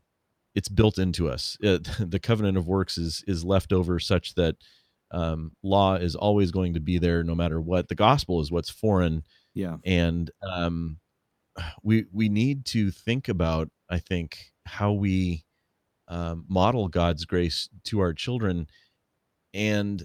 it's 0.54 0.68
built 0.68 0.98
into 0.98 1.28
us. 1.28 1.56
Uh, 1.64 1.78
the 2.00 2.20
covenant 2.20 2.56
of 2.56 2.66
works 2.66 2.98
is 2.98 3.22
is 3.26 3.44
left 3.44 3.72
over 3.72 3.98
such 3.98 4.34
that 4.34 4.56
um, 5.12 5.52
law 5.62 5.94
is 5.96 6.14
always 6.14 6.50
going 6.50 6.74
to 6.74 6.80
be 6.80 6.98
there 6.98 7.22
no 7.24 7.34
matter 7.34 7.60
what. 7.60 7.88
The 7.88 7.94
gospel 7.96 8.40
is 8.40 8.50
what's 8.52 8.70
foreign, 8.70 9.24
Yeah. 9.54 9.76
and 9.84 10.30
um, 10.42 10.98
we 11.82 12.04
we 12.12 12.28
need 12.28 12.64
to 12.66 12.90
think 12.90 13.28
about. 13.28 13.68
I 13.88 13.98
think 13.98 14.52
how 14.66 14.92
we 14.92 15.44
um, 16.08 16.44
model 16.48 16.86
God's 16.88 17.24
grace 17.24 17.68
to 17.84 18.00
our 18.00 18.12
children, 18.12 18.66
and 19.52 20.04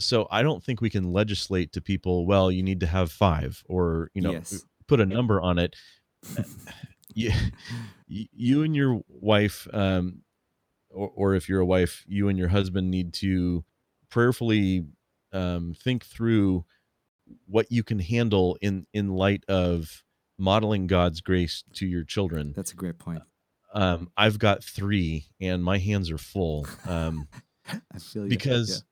so 0.00 0.28
I 0.30 0.42
don't 0.42 0.62
think 0.64 0.80
we 0.80 0.88
can 0.90 1.12
legislate 1.12 1.72
to 1.72 1.80
people. 1.82 2.24
Well, 2.26 2.50
you 2.52 2.62
need 2.62 2.80
to 2.80 2.86
have 2.86 3.10
five, 3.12 3.62
or 3.66 4.10
you 4.14 4.22
know, 4.22 4.32
Yes. 4.32 4.64
put 4.86 5.00
a 5.00 5.06
number 5.06 5.40
on 5.40 5.58
it. 5.58 5.76
you, 7.14 7.32
you 8.06 8.62
and 8.62 8.74
your 8.76 9.00
wife, 9.08 9.66
um, 9.72 10.22
or, 10.90 11.10
or 11.14 11.34
if 11.34 11.48
you're 11.48 11.60
a 11.60 11.66
wife, 11.66 12.04
you 12.06 12.28
and 12.28 12.38
your 12.38 12.48
husband 12.48 12.90
need 12.90 13.12
to 13.14 13.64
prayerfully 14.10 14.84
um, 15.32 15.74
think 15.74 16.04
through 16.04 16.64
what 17.46 17.70
you 17.70 17.82
can 17.82 17.98
handle 17.98 18.56
in 18.62 18.86
in 18.94 19.08
light 19.08 19.44
of 19.48 20.02
modeling 20.38 20.86
God's 20.86 21.20
grace 21.20 21.62
to 21.74 21.86
your 21.86 22.04
children. 22.04 22.52
That's 22.56 22.72
a 22.72 22.76
great 22.76 22.98
point. 22.98 23.22
Um, 23.74 24.10
I've 24.16 24.38
got 24.38 24.64
three, 24.64 25.26
and 25.40 25.62
my 25.62 25.76
hands 25.78 26.10
are 26.10 26.16
full 26.18 26.66
um, 26.86 27.28
I 27.68 27.98
feel 27.98 28.22
you. 28.22 28.28
because 28.30 28.82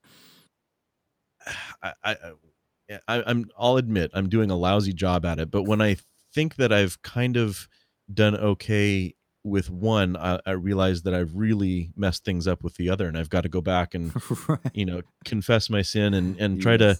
I, 1.81 1.93
I, 2.03 2.11
I, 2.11 2.99
I- 3.07 3.23
I'm. 3.25 3.49
I'll 3.57 3.77
admit 3.77 4.11
I'm 4.13 4.29
doing 4.29 4.51
a 4.51 4.55
lousy 4.55 4.93
job 4.93 5.25
at 5.25 5.39
it, 5.39 5.49
but 5.51 5.63
when 5.63 5.81
I 5.81 5.97
think 6.33 6.55
that 6.55 6.71
I've 6.71 7.01
kind 7.01 7.37
of 7.37 7.67
done 8.13 8.35
okay 8.35 9.13
with 9.43 9.69
one, 9.69 10.17
I, 10.17 10.39
I 10.45 10.51
realize 10.51 11.03
that 11.03 11.13
I've 11.13 11.35
really 11.35 11.91
messed 11.95 12.25
things 12.25 12.47
up 12.47 12.63
with 12.63 12.75
the 12.75 12.89
other, 12.89 13.07
and 13.07 13.17
I've 13.17 13.29
got 13.29 13.41
to 13.41 13.49
go 13.49 13.61
back 13.61 13.93
and 13.95 14.11
right. 14.49 14.59
you 14.73 14.85
know 14.85 15.01
confess 15.25 15.69
my 15.69 15.81
sin 15.81 16.13
and 16.13 16.37
and 16.39 16.61
try 16.61 16.75
to 16.77 16.97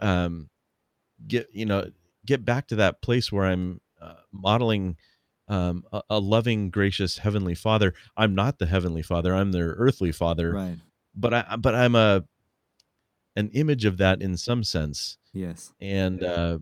um 0.00 0.48
get 1.28 1.48
you 1.52 1.64
know 1.66 1.88
get 2.26 2.44
back 2.44 2.66
to 2.68 2.76
that 2.76 3.00
place 3.02 3.30
where 3.30 3.44
i'm 3.44 3.80
uh, 4.00 4.14
modeling 4.32 4.96
um 5.46 5.84
a, 5.92 6.02
a 6.10 6.18
loving 6.18 6.70
gracious 6.70 7.18
heavenly 7.18 7.54
father 7.54 7.94
i'm 8.16 8.34
not 8.34 8.58
the 8.58 8.66
heavenly 8.66 9.02
father 9.02 9.32
i'm 9.34 9.52
their 9.52 9.74
earthly 9.78 10.10
father 10.10 10.52
Right. 10.52 10.78
but 11.14 11.32
i 11.34 11.56
but 11.56 11.74
i'm 11.76 11.94
a 11.94 12.24
an 13.36 13.50
image 13.50 13.84
of 13.84 13.98
that 13.98 14.20
in 14.20 14.36
some 14.36 14.64
sense 14.64 15.18
Yes. 15.32 15.72
and 15.80 16.24
uh 16.24 16.58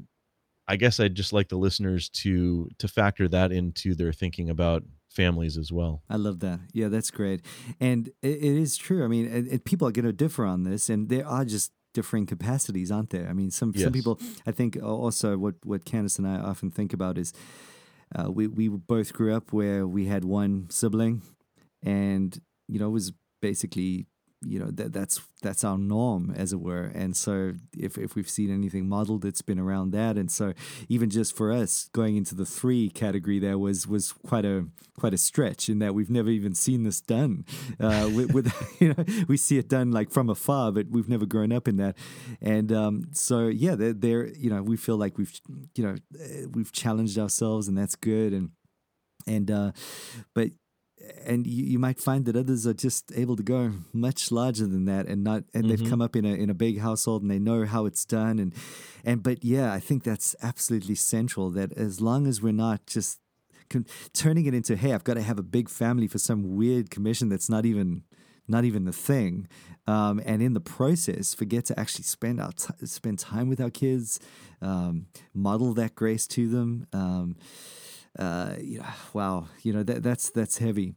i 0.73 0.77
guess 0.77 1.01
i'd 1.01 1.15
just 1.15 1.33
like 1.33 1.49
the 1.49 1.57
listeners 1.67 2.09
to 2.23 2.69
to 2.79 2.87
factor 2.89 3.27
that 3.29 3.51
into 3.53 3.95
their 3.95 4.13
thinking 4.13 4.49
about 4.51 4.83
families 5.21 5.57
as 5.59 5.71
well 5.73 5.95
I 6.09 6.17
love 6.17 6.39
that. 6.47 6.61
Yeah, 6.73 6.89
that's 6.95 7.11
great. 7.11 7.41
And 7.81 8.09
it, 8.23 8.37
it 8.49 8.57
is 8.65 8.77
true. 8.77 9.05
I 9.05 9.09
mean, 9.09 9.27
and, 9.35 9.45
and 9.53 9.65
people 9.71 9.89
are 9.89 9.91
going 9.99 10.05
to 10.05 10.13
differ 10.25 10.45
on 10.45 10.63
this, 10.63 10.89
and 10.89 11.09
there 11.09 11.27
are 11.27 11.45
just 11.45 11.73
differing 11.99 12.27
capacities, 12.27 12.93
aren't 12.93 13.11
there? 13.11 13.27
I 13.29 13.33
mean, 13.33 13.51
some 13.51 13.73
Yes. 13.75 13.83
some 13.85 13.93
people. 13.93 14.15
I 14.47 14.53
think 14.53 14.79
also 14.81 15.37
what 15.45 15.57
what 15.71 15.85
Candice 15.85 16.17
and 16.19 16.29
I 16.29 16.37
often 16.51 16.71
think 16.71 16.93
about 16.93 17.19
is 17.19 17.33
uh, 18.17 18.31
we 18.31 18.47
we 18.47 18.69
both 18.69 19.13
grew 19.13 19.35
up 19.35 19.53
where 19.53 19.85
we 19.97 20.07
had 20.07 20.25
one 20.25 20.67
sibling, 20.71 21.23
and 21.83 22.41
you 22.69 22.79
know 22.79 22.87
it 22.87 22.93
was 23.01 23.13
basically 23.43 24.07
you 24.43 24.59
know 24.59 24.71
that 24.71 24.93
that's 24.93 25.21
that's 25.43 25.65
our 25.65 25.77
norm 25.77 26.33
as 26.37 26.53
it 26.53 26.61
were. 26.61 26.85
And 26.95 27.17
so 27.17 27.53
if 27.77 27.99
if 27.99 28.15
we've 28.15 28.29
seen 28.29 28.53
anything 28.53 28.89
modeled 28.89 29.25
it's 29.25 29.43
been 29.43 29.59
around 29.59 29.91
that. 29.93 30.17
And 30.17 30.31
so 30.31 30.55
even 30.89 31.11
just 31.11 31.37
for 31.37 31.53
us 31.53 31.89
going 31.93 32.17
into 32.17 32.35
the 32.35 32.47
three 32.47 32.89
category 32.89 33.39
there 33.39 33.59
was 33.59 33.87
was 33.87 34.13
quite 34.13 34.45
a 34.45 34.67
quite 34.99 35.15
a 35.15 35.19
stretch 35.19 35.69
in 35.69 35.79
that 35.79 35.95
we've 35.95 36.11
never 36.11 36.31
even 36.31 36.55
seen 36.55 36.83
this 36.83 37.01
done 37.01 37.45
uh, 37.79 38.09
with, 38.15 38.33
with 38.33 38.77
you 38.81 38.95
know 38.95 39.05
we 39.29 39.37
see 39.37 39.59
it 39.59 39.69
done 39.69 39.91
like 39.91 40.11
from 40.11 40.29
afar 40.31 40.73
but 40.73 40.87
we've 40.91 41.09
never 41.09 41.27
grown 41.27 41.53
up 41.53 41.69
in 41.69 41.77
that. 41.77 41.97
And 42.41 42.73
um, 42.73 43.05
so 43.13 43.49
yeah 43.49 43.75
they're, 43.75 43.93
they're 43.93 44.29
you 44.29 44.51
know 44.51 44.63
we 44.63 44.77
feel 44.77 44.97
like 44.97 45.19
we've 45.19 45.39
you 45.75 45.85
know 45.85 45.97
eh, 46.19 46.47
we've 46.51 46.73
challenged 46.73 47.19
ourselves 47.19 47.69
and 47.69 47.77
that's 47.77 47.97
good. 47.97 48.33
And 48.33 48.51
and 49.27 49.51
uh, 49.51 49.73
but 50.35 50.51
and 51.25 51.47
you, 51.47 51.65
you 51.65 51.79
might 51.79 51.99
find 51.99 52.25
that 52.27 52.37
others 52.37 52.67
are 52.67 52.75
just 52.75 53.11
able 53.17 53.37
to 53.37 53.43
go 53.43 53.73
much 53.93 54.31
larger 54.31 54.67
than 54.67 54.85
that 54.85 55.07
and 55.07 55.25
not 55.25 55.45
and 55.55 55.71
they've 55.71 55.81
Mhm. 55.81 55.89
come 55.89 56.03
up 56.03 56.15
in 56.17 56.25
a 56.25 56.35
in 56.35 56.51
a 56.51 56.55
big 56.55 56.79
household 56.81 57.23
and 57.23 57.31
they 57.31 57.39
know 57.39 57.65
how 57.65 57.87
it's 57.87 58.05
done 58.05 58.39
and 58.39 58.53
and 59.05 59.23
but 59.23 59.43
yeah 59.45 59.73
i 59.73 59.81
think 59.81 60.03
that's 60.05 60.37
absolutely 60.43 60.95
central 60.95 61.51
that 61.51 61.73
as 61.73 62.01
long 62.01 62.27
as 62.27 62.43
we're 62.43 62.53
not 62.53 62.87
just 62.87 63.19
con- 63.71 63.87
turning 64.13 64.45
it 64.47 64.55
into 64.55 64.77
hey 64.77 64.93
i've 64.93 65.05
got 65.05 65.15
to 65.15 65.23
have 65.23 65.39
a 65.39 65.43
big 65.43 65.69
family 65.71 66.07
for 66.07 66.19
some 66.19 66.55
weird 66.57 66.91
commission 66.91 67.29
that's 67.31 67.49
not 67.49 67.65
even 67.65 68.03
not 68.47 68.65
even 68.65 68.85
the 68.85 68.93
thing 68.93 69.47
um, 69.87 70.21
and 70.27 70.43
in 70.43 70.53
the 70.55 70.61
process 70.61 71.33
forget 71.35 71.65
to 71.65 71.79
actually 71.81 72.05
spend 72.05 72.41
our 72.41 72.53
t- 72.53 72.75
spend 72.87 73.19
time 73.19 73.49
with 73.49 73.61
our 73.61 73.71
kids 73.71 74.21
um, 74.61 75.07
model 75.33 75.73
that 75.75 75.95
grace 75.95 76.27
to 76.27 76.47
them 76.49 76.87
um, 76.93 77.37
uh, 78.19 78.55
you 78.61 78.79
know, 78.79 78.87
wow, 79.13 79.47
you 79.63 79.73
know 79.73 79.83
that 79.83 80.03
that's 80.03 80.31
that's 80.31 80.59
heavy, 80.59 80.95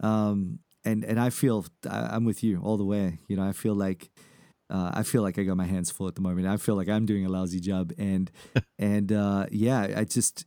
um, 0.00 0.58
and 0.84 1.04
and 1.04 1.20
I 1.20 1.30
feel 1.30 1.66
I, 1.88 2.10
I'm 2.12 2.24
with 2.24 2.42
you 2.42 2.60
all 2.62 2.76
the 2.76 2.84
way. 2.84 3.18
You 3.28 3.36
know, 3.36 3.44
I 3.44 3.52
feel 3.52 3.74
like 3.74 4.10
uh, 4.68 4.90
I 4.94 5.02
feel 5.04 5.22
like 5.22 5.38
I 5.38 5.44
got 5.44 5.56
my 5.56 5.64
hands 5.64 5.90
full 5.90 6.08
at 6.08 6.16
the 6.16 6.20
moment. 6.20 6.48
I 6.48 6.56
feel 6.56 6.74
like 6.74 6.88
I'm 6.88 7.06
doing 7.06 7.24
a 7.24 7.28
lousy 7.28 7.60
job, 7.60 7.92
and 7.98 8.30
and 8.78 9.12
uh, 9.12 9.46
yeah, 9.50 9.94
I 9.96 10.04
just 10.04 10.44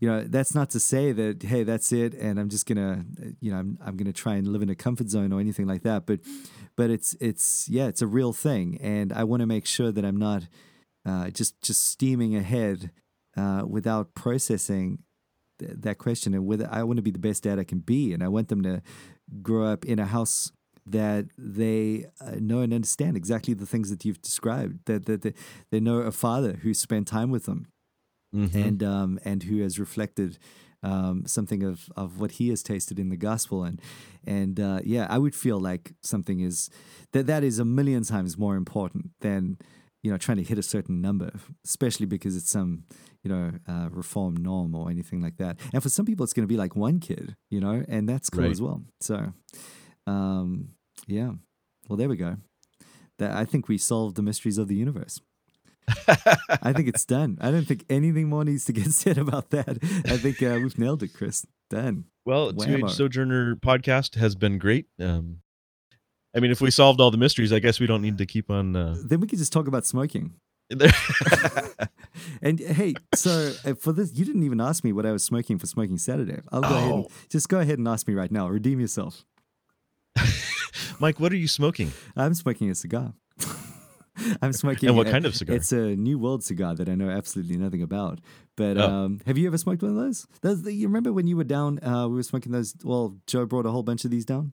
you 0.00 0.08
know 0.08 0.24
that's 0.24 0.54
not 0.54 0.70
to 0.70 0.80
say 0.80 1.12
that 1.12 1.42
hey 1.42 1.62
that's 1.62 1.92
it, 1.92 2.14
and 2.14 2.40
I'm 2.40 2.48
just 2.48 2.66
gonna 2.66 3.04
you 3.40 3.52
know 3.52 3.58
I'm 3.58 3.78
I'm 3.84 3.96
gonna 3.96 4.12
try 4.12 4.34
and 4.34 4.48
live 4.48 4.62
in 4.62 4.70
a 4.70 4.74
comfort 4.74 5.08
zone 5.08 5.32
or 5.32 5.40
anything 5.40 5.66
like 5.66 5.82
that, 5.82 6.04
but 6.06 6.20
but 6.76 6.90
it's 6.90 7.14
it's 7.20 7.68
yeah 7.68 7.86
it's 7.86 8.02
a 8.02 8.06
real 8.08 8.32
thing, 8.32 8.78
and 8.80 9.12
I 9.12 9.24
want 9.24 9.40
to 9.40 9.46
make 9.46 9.66
sure 9.66 9.92
that 9.92 10.04
I'm 10.04 10.18
not 10.18 10.48
uh, 11.06 11.30
just 11.30 11.60
just 11.62 11.84
steaming 11.84 12.34
ahead 12.34 12.90
uh, 13.36 13.62
without 13.66 14.14
processing 14.14 14.98
th- 15.60 15.72
that 15.86 15.98
question 15.98 16.34
and 16.34 16.44
whether 16.46 16.66
I 16.78 16.82
want 16.82 16.96
to 16.96 17.02
be 17.02 17.12
the 17.12 17.18
best 17.28 17.44
dad 17.44 17.58
I 17.60 17.64
can 17.64 17.78
be, 17.78 18.12
and 18.14 18.22
I 18.22 18.28
want 18.28 18.48
them 18.48 18.62
to 18.62 18.82
grow 19.42 19.64
up 19.72 19.84
in 19.84 19.98
a 20.00 20.06
house 20.06 20.50
that 20.86 21.26
they 21.38 22.06
uh, 22.20 22.36
know 22.40 22.60
and 22.64 22.72
understand 22.74 23.16
exactly 23.16 23.54
the 23.54 23.66
things 23.66 23.90
that 23.90 24.04
you've 24.04 24.22
described. 24.22 24.74
That 24.86 25.06
that 25.06 25.20
they, 25.22 25.34
they 25.70 25.80
know 25.80 25.98
a 25.98 26.12
father 26.12 26.54
who 26.62 26.74
spent 26.74 27.06
time 27.06 27.30
with 27.30 27.44
them 27.44 27.66
Mhm. 28.34 28.54
and 28.66 28.82
um, 28.82 29.18
and 29.24 29.42
who 29.42 29.60
has 29.62 29.78
reflected 29.78 30.38
um, 30.82 31.24
something 31.26 31.62
of, 31.64 31.88
of 31.96 32.20
what 32.20 32.30
he 32.38 32.48
has 32.50 32.62
tasted 32.62 32.98
in 32.98 33.08
the 33.10 33.16
gospel 33.16 33.64
and 33.64 33.80
and 34.24 34.58
uh, 34.60 34.80
yeah 34.84 35.06
I 35.10 35.18
would 35.18 35.34
feel 35.34 35.58
like 35.70 35.92
something 36.00 36.38
is 36.40 36.70
that 37.12 37.26
that 37.26 37.42
is 37.44 37.58
a 37.58 37.64
million 37.64 38.02
times 38.04 38.38
more 38.38 38.56
important 38.56 39.10
than 39.20 39.58
you 40.02 40.10
know 40.10 40.16
trying 40.16 40.38
to 40.38 40.44
hit 40.44 40.58
a 40.58 40.62
certain 40.62 41.00
number 41.00 41.30
especially 41.64 42.06
because 42.06 42.36
it's 42.36 42.50
some 42.50 42.84
you 43.22 43.30
know 43.30 43.52
uh, 43.68 43.88
reform 43.90 44.34
norm 44.36 44.74
or 44.74 44.90
anything 44.90 45.20
like 45.20 45.36
that 45.36 45.58
and 45.72 45.82
for 45.82 45.88
some 45.90 46.06
people 46.06 46.24
it's 46.24 46.32
going 46.32 46.44
to 46.46 46.52
be 46.52 46.56
like 46.56 46.74
one 46.74 46.98
kid 47.00 47.36
you 47.50 47.60
know 47.60 47.84
and 47.88 48.08
that's 48.08 48.30
cool 48.30 48.42
Right. 48.44 48.50
as 48.50 48.62
well 48.62 48.82
so 49.00 49.32
um, 50.06 50.70
yeah 51.06 51.32
well 51.88 51.96
there 51.96 52.08
we 52.08 52.16
go 52.16 52.36
that 53.18 53.32
I 53.36 53.44
think 53.44 53.68
we 53.68 53.76
solved 53.78 54.16
the 54.16 54.22
mysteries 54.22 54.56
of 54.58 54.68
the 54.68 54.74
universe 54.76 55.20
I 56.62 56.72
think 56.72 56.86
it's 56.88 57.04
done. 57.04 57.36
I 57.40 57.50
don't 57.50 57.66
think 57.66 57.84
anything 57.90 58.28
more 58.28 58.44
needs 58.44 58.64
to 58.66 58.72
get 58.72 58.86
said 58.92 59.18
about 59.18 59.50
that. 59.50 59.78
I 60.06 60.16
think 60.18 60.40
uh, 60.40 60.58
we've 60.62 60.78
nailed 60.78 61.02
it, 61.02 61.12
Chris. 61.12 61.44
Done. 61.68 62.04
Well, 62.24 62.52
Two 62.52 62.76
Age 62.76 62.90
Sojourner 62.92 63.56
podcast 63.56 64.14
has 64.14 64.36
been 64.36 64.58
great. 64.58 64.86
Um, 65.00 65.38
I 66.34 66.40
mean, 66.40 66.50
if 66.50 66.60
we 66.60 66.70
solved 66.70 67.00
all 67.00 67.10
the 67.10 67.18
mysteries, 67.18 67.52
I 67.52 67.58
guess 67.58 67.80
we 67.80 67.86
don't 67.86 68.02
need 68.02 68.18
to 68.18 68.26
keep 68.26 68.50
on. 68.50 68.76
Uh, 68.76 68.96
Then 69.04 69.20
we 69.20 69.26
could 69.26 69.38
just 69.38 69.52
talk 69.52 69.66
about 69.66 69.84
smoking. 69.86 70.34
And 72.42 72.58
hey, 72.58 72.94
so 73.14 73.52
uh, 73.64 73.74
for 73.74 73.92
this, 73.92 74.12
you 74.14 74.24
didn't 74.24 74.42
even 74.42 74.60
ask 74.60 74.82
me 74.84 74.92
what 74.92 75.06
I 75.06 75.12
was 75.12 75.22
smoking 75.24 75.58
for 75.58 75.66
Smoking 75.66 75.98
Saturday. 75.98 76.40
I'll 76.52 76.60
go 76.62 76.68
ahead 76.76 76.90
and 76.92 77.04
Oh. 77.06 77.08
just 77.28 77.48
go 77.48 77.60
ahead 77.60 77.78
and 77.78 77.86
ask 77.88 78.06
me 78.08 78.14
right 78.14 78.30
now. 78.30 78.48
Redeem 78.48 78.80
yourself. 78.80 79.24
Mike, 81.00 81.20
what 81.20 81.32
are 81.32 81.36
you 81.36 81.48
smoking? 81.48 81.92
I'm 82.16 82.34
smoking 82.34 82.70
a 82.70 82.74
cigar. 82.74 83.14
I'm 84.42 84.52
smoking. 84.52 84.88
And 84.88 84.96
what 84.98 85.06
a- 85.06 85.10
kind 85.10 85.24
of 85.24 85.34
cigar? 85.34 85.56
It's 85.56 85.72
a 85.72 85.96
New 85.96 86.18
World 86.18 86.44
cigar 86.44 86.74
that 86.74 86.88
I 86.88 86.94
know 86.94 87.08
absolutely 87.10 87.56
nothing 87.56 87.82
about. 87.82 88.20
But 88.56 88.76
Oh. 88.76 88.82
um, 88.90 89.20
have 89.26 89.38
you 89.38 89.46
ever 89.46 89.56
smoked 89.58 89.82
one 89.82 89.92
of 89.92 89.96
those? 89.96 90.26
those 90.42 90.64
you 90.72 90.86
remember 90.88 91.12
when 91.12 91.26
you 91.26 91.36
were 91.36 91.44
down? 91.44 91.82
Uh, 91.82 92.06
we 92.08 92.16
were 92.16 92.22
smoking 92.22 92.52
those. 92.52 92.74
Well, 92.84 93.16
Joe 93.26 93.46
brought 93.46 93.66
a 93.66 93.70
whole 93.70 93.82
bunch 93.82 94.04
of 94.04 94.10
these 94.10 94.24
down. 94.26 94.52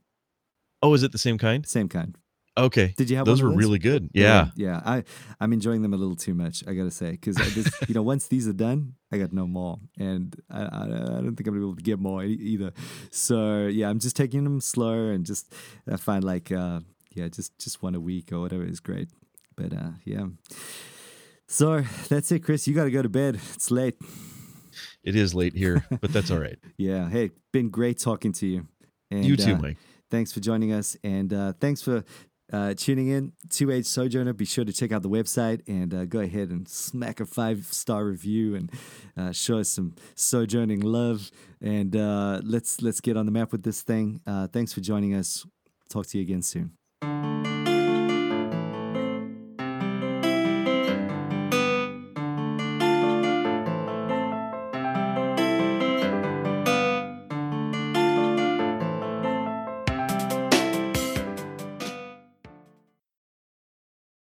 Oh, 0.81 0.93
is 0.93 1.03
it 1.03 1.11
the 1.11 1.17
same 1.17 1.37
kind? 1.37 1.65
Same 1.65 1.89
kind. 1.89 2.17
Okay. 2.57 2.93
Did 2.97 3.09
you 3.09 3.17
have 3.17 3.25
those 3.25 3.41
were 3.41 3.49
those? 3.49 3.57
really 3.57 3.77
good. 3.77 4.09
Yeah. 4.13 4.49
yeah. 4.55 4.81
I 4.83 5.03
I'm 5.39 5.53
enjoying 5.53 5.83
them 5.83 5.93
a 5.93 5.97
little 5.97 6.15
too 6.15 6.33
much. 6.33 6.63
I 6.67 6.73
gotta 6.73 6.91
say, 6.91 7.11
because 7.11 7.37
you 7.87 7.93
know, 7.93 8.01
once 8.01 8.27
these 8.27 8.47
are 8.47 8.53
done, 8.53 8.93
I 9.11 9.19
got 9.19 9.31
no 9.31 9.45
more, 9.45 9.79
and 9.99 10.35
I, 10.49 10.61
I, 10.61 10.83
I 10.83 10.87
don't 11.21 11.35
think 11.35 11.47
I'm 11.47 11.53
gonna 11.53 11.59
be 11.59 11.65
able 11.65 11.75
to 11.75 11.83
get 11.83 11.99
more 11.99 12.23
e- 12.23 12.33
either. 12.33 12.71
So 13.11 13.67
yeah, 13.67 13.89
I'm 13.89 13.99
just 13.99 14.15
taking 14.15 14.43
them 14.43 14.59
slow 14.59 15.09
and 15.09 15.25
just 15.25 15.53
I 15.91 15.97
find 15.97 16.23
like 16.23 16.51
uh, 16.51 16.79
yeah, 17.13 17.27
just 17.27 17.57
just 17.59 17.83
one 17.83 17.93
a 17.93 17.99
week 17.99 18.31
or 18.31 18.39
whatever 18.39 18.65
is 18.65 18.79
great. 18.79 19.09
But 19.55 19.73
uh, 19.73 19.91
yeah. 20.03 20.25
So 21.47 21.81
that's 22.09 22.31
it, 22.31 22.39
Chris. 22.39 22.67
You 22.67 22.73
got 22.73 22.85
to 22.85 22.91
go 22.91 23.01
to 23.01 23.09
bed. 23.09 23.39
It's 23.53 23.71
late. 23.71 23.95
It 25.03 25.15
is 25.15 25.33
late 25.33 25.55
here, 25.55 25.85
but 26.01 26.11
that's 26.11 26.29
all 26.31 26.39
right. 26.39 26.59
Yeah. 26.77 27.09
Hey, 27.09 27.31
been 27.51 27.69
great 27.69 27.97
talking 27.97 28.33
to 28.33 28.45
you. 28.45 28.67
And, 29.09 29.25
you 29.25 29.35
too, 29.37 29.53
uh, 29.53 29.57
Mike. 29.57 29.77
Thanks 30.09 30.31
for 30.31 30.39
joining 30.39 30.71
us, 30.71 30.95
and 31.03 31.33
uh, 31.33 31.53
thanks 31.59 31.81
for 31.81 32.03
uh, 32.51 32.73
tuning 32.75 33.09
in. 33.09 33.33
Two 33.49 33.71
Age 33.71 33.85
Sojourner. 33.85 34.33
Be 34.33 34.45
sure 34.45 34.63
to 34.65 34.73
check 34.73 34.91
out 34.91 35.01
the 35.01 35.09
website 35.09 35.67
and 35.67 35.93
uh, 35.93 36.05
go 36.05 36.19
ahead 36.19 36.49
and 36.49 36.67
smack 36.67 37.19
a 37.19 37.25
five 37.25 37.65
star 37.65 38.05
review 38.05 38.55
and 38.55 38.71
uh, 39.17 39.31
show 39.31 39.57
us 39.57 39.69
some 39.69 39.95
sojourning 40.15 40.79
love. 40.79 41.29
And 41.61 41.95
uh, 41.95 42.41
let's 42.43 42.81
let's 42.81 43.01
get 43.01 43.17
on 43.17 43.25
the 43.25 43.31
map 43.31 43.51
with 43.51 43.63
this 43.63 43.81
thing. 43.81 44.21
Uh, 44.25 44.47
thanks 44.47 44.73
for 44.73 44.81
joining 44.81 45.13
us. 45.13 45.45
Talk 45.89 46.07
to 46.07 46.17
you 46.17 46.23
again 46.23 46.41
soon. 46.41 46.71